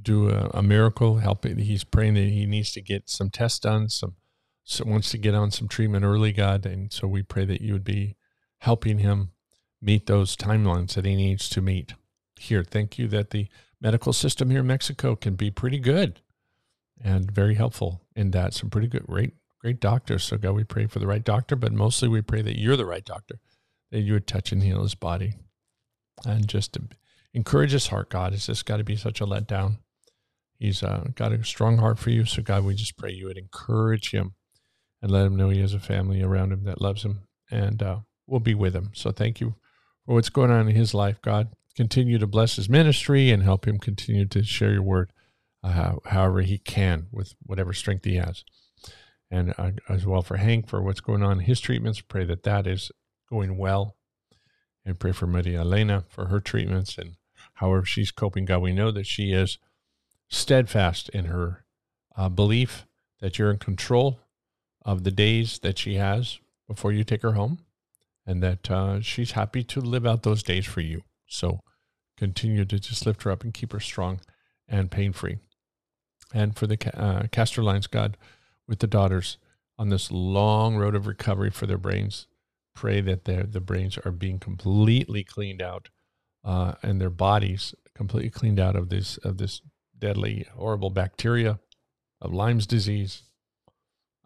do 0.00 0.30
a, 0.30 0.50
a 0.54 0.62
miracle. 0.62 1.18
Help 1.18 1.46
it. 1.46 1.58
He's 1.58 1.84
praying 1.84 2.14
that 2.14 2.28
he 2.28 2.46
needs 2.46 2.72
to 2.72 2.80
get 2.80 3.08
some 3.08 3.30
tests 3.30 3.58
done, 3.58 3.88
some 3.88 4.16
so 4.64 4.84
wants 4.86 5.10
to 5.10 5.18
get 5.18 5.34
on 5.34 5.50
some 5.50 5.68
treatment 5.68 6.04
early, 6.04 6.32
God. 6.32 6.64
And 6.64 6.90
so 6.90 7.06
we 7.06 7.22
pray 7.22 7.44
that 7.44 7.60
you 7.60 7.74
would 7.74 7.84
be 7.84 8.16
helping 8.58 8.98
him 8.98 9.30
meet 9.80 10.06
those 10.06 10.36
timelines 10.36 10.94
that 10.94 11.04
he 11.04 11.14
needs 11.14 11.50
to 11.50 11.60
meet 11.60 11.92
here. 12.36 12.64
Thank 12.64 12.98
you 12.98 13.06
that 13.08 13.30
the 13.30 13.48
medical 13.80 14.14
system 14.14 14.50
here 14.50 14.60
in 14.60 14.66
Mexico 14.66 15.14
can 15.14 15.34
be 15.34 15.50
pretty 15.50 15.78
good 15.78 16.20
and 17.02 17.30
very 17.30 17.54
helpful 17.54 18.00
in 18.16 18.30
that. 18.30 18.54
Some 18.54 18.70
pretty 18.70 18.88
good, 18.88 19.06
great, 19.06 19.34
great 19.58 19.80
doctors. 19.80 20.24
So 20.24 20.38
God, 20.38 20.52
we 20.52 20.64
pray 20.64 20.86
for 20.86 20.98
the 20.98 21.06
right 21.06 21.22
doctor, 21.22 21.56
but 21.56 21.72
mostly 21.72 22.08
we 22.08 22.22
pray 22.22 22.40
that 22.40 22.58
you're 22.58 22.76
the 22.76 22.86
right 22.86 23.04
doctor, 23.04 23.40
that 23.94 24.00
you 24.00 24.12
would 24.12 24.26
touch 24.26 24.50
and 24.50 24.60
heal 24.60 24.82
his 24.82 24.96
body. 24.96 25.34
And 26.26 26.48
just 26.48 26.76
encourage 27.32 27.70
his 27.70 27.86
heart, 27.86 28.10
God. 28.10 28.32
It's 28.32 28.46
just 28.46 28.66
got 28.66 28.78
to 28.78 28.84
be 28.84 28.96
such 28.96 29.20
a 29.20 29.24
letdown. 29.24 29.78
He's 30.58 30.82
uh, 30.82 31.04
got 31.14 31.30
a 31.30 31.44
strong 31.44 31.78
heart 31.78 32.00
for 32.00 32.10
you. 32.10 32.24
So 32.24 32.42
God, 32.42 32.64
we 32.64 32.74
just 32.74 32.96
pray 32.96 33.12
you 33.12 33.26
would 33.26 33.38
encourage 33.38 34.10
him 34.10 34.34
and 35.00 35.12
let 35.12 35.24
him 35.24 35.36
know 35.36 35.48
he 35.48 35.60
has 35.60 35.74
a 35.74 35.78
family 35.78 36.22
around 36.22 36.52
him 36.52 36.64
that 36.64 36.80
loves 36.80 37.04
him 37.04 37.20
and 37.52 37.80
uh, 37.84 37.98
will 38.26 38.40
be 38.40 38.54
with 38.54 38.74
him. 38.74 38.90
So 38.94 39.12
thank 39.12 39.40
you 39.40 39.54
for 40.04 40.14
what's 40.14 40.28
going 40.28 40.50
on 40.50 40.68
in 40.68 40.74
his 40.74 40.92
life, 40.92 41.22
God. 41.22 41.54
Continue 41.76 42.18
to 42.18 42.26
bless 42.26 42.56
his 42.56 42.68
ministry 42.68 43.30
and 43.30 43.44
help 43.44 43.64
him 43.64 43.78
continue 43.78 44.26
to 44.26 44.42
share 44.42 44.72
your 44.72 44.82
word 44.82 45.12
uh, 45.62 45.94
however 46.06 46.40
he 46.40 46.58
can 46.58 47.06
with 47.12 47.36
whatever 47.46 47.72
strength 47.72 48.04
he 48.04 48.16
has. 48.16 48.42
And 49.30 49.54
uh, 49.56 49.70
as 49.88 50.04
well 50.04 50.22
for 50.22 50.38
Hank 50.38 50.68
for 50.68 50.82
what's 50.82 51.00
going 51.00 51.22
on 51.22 51.38
in 51.38 51.44
his 51.44 51.60
treatments. 51.60 52.00
Pray 52.00 52.24
that 52.24 52.42
that 52.42 52.66
is 52.66 52.90
going 53.34 53.58
well. 53.58 53.96
And 54.86 55.00
pray 55.00 55.12
for 55.12 55.26
Maria 55.26 55.60
Elena 55.60 56.04
for 56.08 56.26
her 56.26 56.40
treatments 56.40 56.98
and 56.98 57.16
however 57.54 57.84
she's 57.84 58.10
coping. 58.10 58.44
God, 58.44 58.62
we 58.62 58.72
know 58.72 58.90
that 58.92 59.06
she 59.06 59.32
is 59.32 59.58
steadfast 60.28 61.08
in 61.08 61.24
her 61.24 61.64
uh, 62.16 62.28
belief 62.28 62.86
that 63.20 63.38
you're 63.38 63.50
in 63.50 63.58
control 63.58 64.20
of 64.84 65.02
the 65.02 65.10
days 65.10 65.58
that 65.60 65.78
she 65.78 65.94
has 65.94 66.38
before 66.68 66.92
you 66.92 67.02
take 67.02 67.22
her 67.22 67.32
home, 67.32 67.58
and 68.26 68.42
that 68.42 68.70
uh, 68.70 69.00
she's 69.00 69.32
happy 69.32 69.64
to 69.64 69.80
live 69.80 70.06
out 70.06 70.22
those 70.22 70.42
days 70.42 70.66
for 70.66 70.80
you. 70.80 71.02
So 71.26 71.60
continue 72.16 72.64
to 72.64 72.78
just 72.78 73.04
lift 73.06 73.22
her 73.22 73.30
up 73.30 73.42
and 73.42 73.52
keep 73.52 73.72
her 73.72 73.80
strong 73.80 74.20
and 74.68 74.90
pain 74.90 75.12
free. 75.12 75.38
And 76.32 76.56
for 76.56 76.66
the 76.66 76.78
uh, 76.98 77.26
Castor 77.32 77.62
Lines, 77.62 77.86
God, 77.86 78.16
with 78.68 78.78
the 78.78 78.86
daughters 78.86 79.38
on 79.78 79.88
this 79.88 80.10
long 80.10 80.76
road 80.76 80.94
of 80.94 81.06
recovery 81.06 81.50
for 81.50 81.66
their 81.66 81.78
brains, 81.78 82.26
pray 82.74 83.00
that 83.00 83.24
their 83.24 83.44
the 83.44 83.60
brains 83.60 83.98
are 84.04 84.12
being 84.12 84.38
completely 84.38 85.24
cleaned 85.24 85.62
out 85.62 85.88
uh, 86.44 86.74
and 86.82 87.00
their 87.00 87.10
bodies 87.10 87.74
completely 87.94 88.30
cleaned 88.30 88.60
out 88.60 88.76
of 88.76 88.88
this 88.88 89.16
of 89.18 89.38
this 89.38 89.60
deadly, 89.98 90.46
horrible 90.54 90.90
bacteria 90.90 91.58
of 92.20 92.32
Lyme's 92.32 92.66
disease 92.66 93.22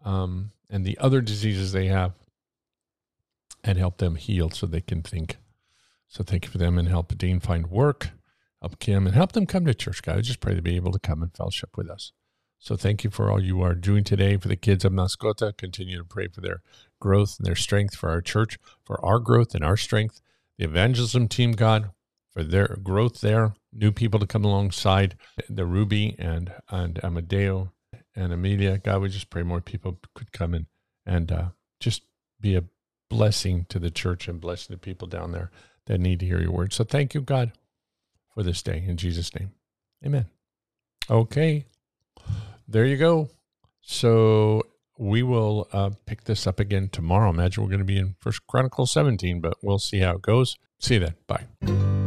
um, 0.03 0.51
and 0.69 0.85
the 0.85 0.97
other 0.97 1.21
diseases 1.21 1.71
they 1.71 1.87
have 1.87 2.13
and 3.63 3.77
help 3.77 3.97
them 3.97 4.15
heal 4.15 4.49
so 4.49 4.65
they 4.65 4.81
can 4.81 5.01
think. 5.01 5.37
So 6.07 6.23
thank 6.23 6.45
you 6.45 6.51
for 6.51 6.57
them 6.57 6.77
and 6.77 6.87
help 6.87 7.17
Dean 7.17 7.39
find 7.39 7.67
work, 7.67 8.09
help 8.61 8.79
Kim, 8.79 9.05
and 9.05 9.15
help 9.15 9.33
them 9.33 9.45
come 9.45 9.65
to 9.65 9.73
church. 9.73 10.01
I 10.07 10.21
just 10.21 10.39
pray 10.39 10.55
to 10.55 10.61
be 10.61 10.75
able 10.75 10.91
to 10.91 10.99
come 10.99 11.21
and 11.21 11.35
fellowship 11.35 11.77
with 11.77 11.89
us. 11.89 12.13
So 12.57 12.75
thank 12.75 13.03
you 13.03 13.09
for 13.09 13.31
all 13.31 13.41
you 13.41 13.61
are 13.61 13.75
doing 13.75 14.03
today 14.03 14.37
for 14.37 14.47
the 14.47 14.55
kids 14.55 14.83
of 14.83 14.91
Mascota. 14.91 15.55
Continue 15.55 15.99
to 15.99 16.03
pray 16.03 16.27
for 16.27 16.41
their 16.41 16.61
growth 16.99 17.37
and 17.37 17.45
their 17.45 17.55
strength 17.55 17.95
for 17.95 18.09
our 18.09 18.21
church, 18.21 18.57
for 18.83 19.03
our 19.03 19.19
growth 19.19 19.55
and 19.55 19.63
our 19.63 19.77
strength. 19.77 20.21
The 20.57 20.65
evangelism 20.65 21.27
team, 21.27 21.53
God, 21.53 21.91
for 22.31 22.43
their 22.43 22.77
growth 22.83 23.21
there, 23.21 23.53
new 23.73 23.91
people 23.91 24.19
to 24.19 24.27
come 24.27 24.45
alongside 24.45 25.15
the 25.49 25.65
Ruby 25.65 26.15
and 26.19 26.53
and 26.69 27.03
Amadeo 27.03 27.71
and 28.15 28.33
Amelia. 28.33 28.77
God, 28.77 29.01
we 29.01 29.09
just 29.09 29.29
pray 29.29 29.43
more 29.43 29.61
people 29.61 29.99
could 30.13 30.31
come 30.31 30.53
in 30.53 30.67
and 31.05 31.31
uh, 31.31 31.45
just 31.79 32.03
be 32.39 32.55
a 32.55 32.63
blessing 33.09 33.65
to 33.69 33.79
the 33.79 33.89
church 33.89 34.27
and 34.27 34.39
blessing 34.39 34.73
the 34.73 34.79
people 34.79 35.07
down 35.07 35.31
there 35.31 35.51
that 35.87 35.99
need 35.99 36.19
to 36.19 36.25
hear 36.25 36.39
your 36.39 36.51
word. 36.51 36.73
So 36.73 36.83
thank 36.83 37.13
you, 37.13 37.21
God, 37.21 37.51
for 38.33 38.43
this 38.43 38.61
day. 38.61 38.83
In 38.85 38.97
Jesus' 38.97 39.33
name, 39.33 39.51
amen. 40.05 40.27
Okay, 41.09 41.65
there 42.67 42.85
you 42.85 42.97
go. 42.97 43.29
So 43.81 44.63
we 44.99 45.23
will 45.23 45.67
uh, 45.71 45.91
pick 46.05 46.25
this 46.25 46.45
up 46.45 46.59
again 46.59 46.89
tomorrow. 46.89 47.29
Imagine 47.29 47.63
we're 47.63 47.69
going 47.69 47.79
to 47.79 47.85
be 47.85 47.97
in 47.97 48.15
First 48.19 48.45
Chronicles 48.45 48.91
17, 48.91 49.39
but 49.39 49.55
we'll 49.63 49.79
see 49.79 49.99
how 49.99 50.15
it 50.15 50.21
goes. 50.21 50.57
See 50.77 50.95
you 50.95 50.99
then. 50.99 51.15
Bye. 51.25 51.98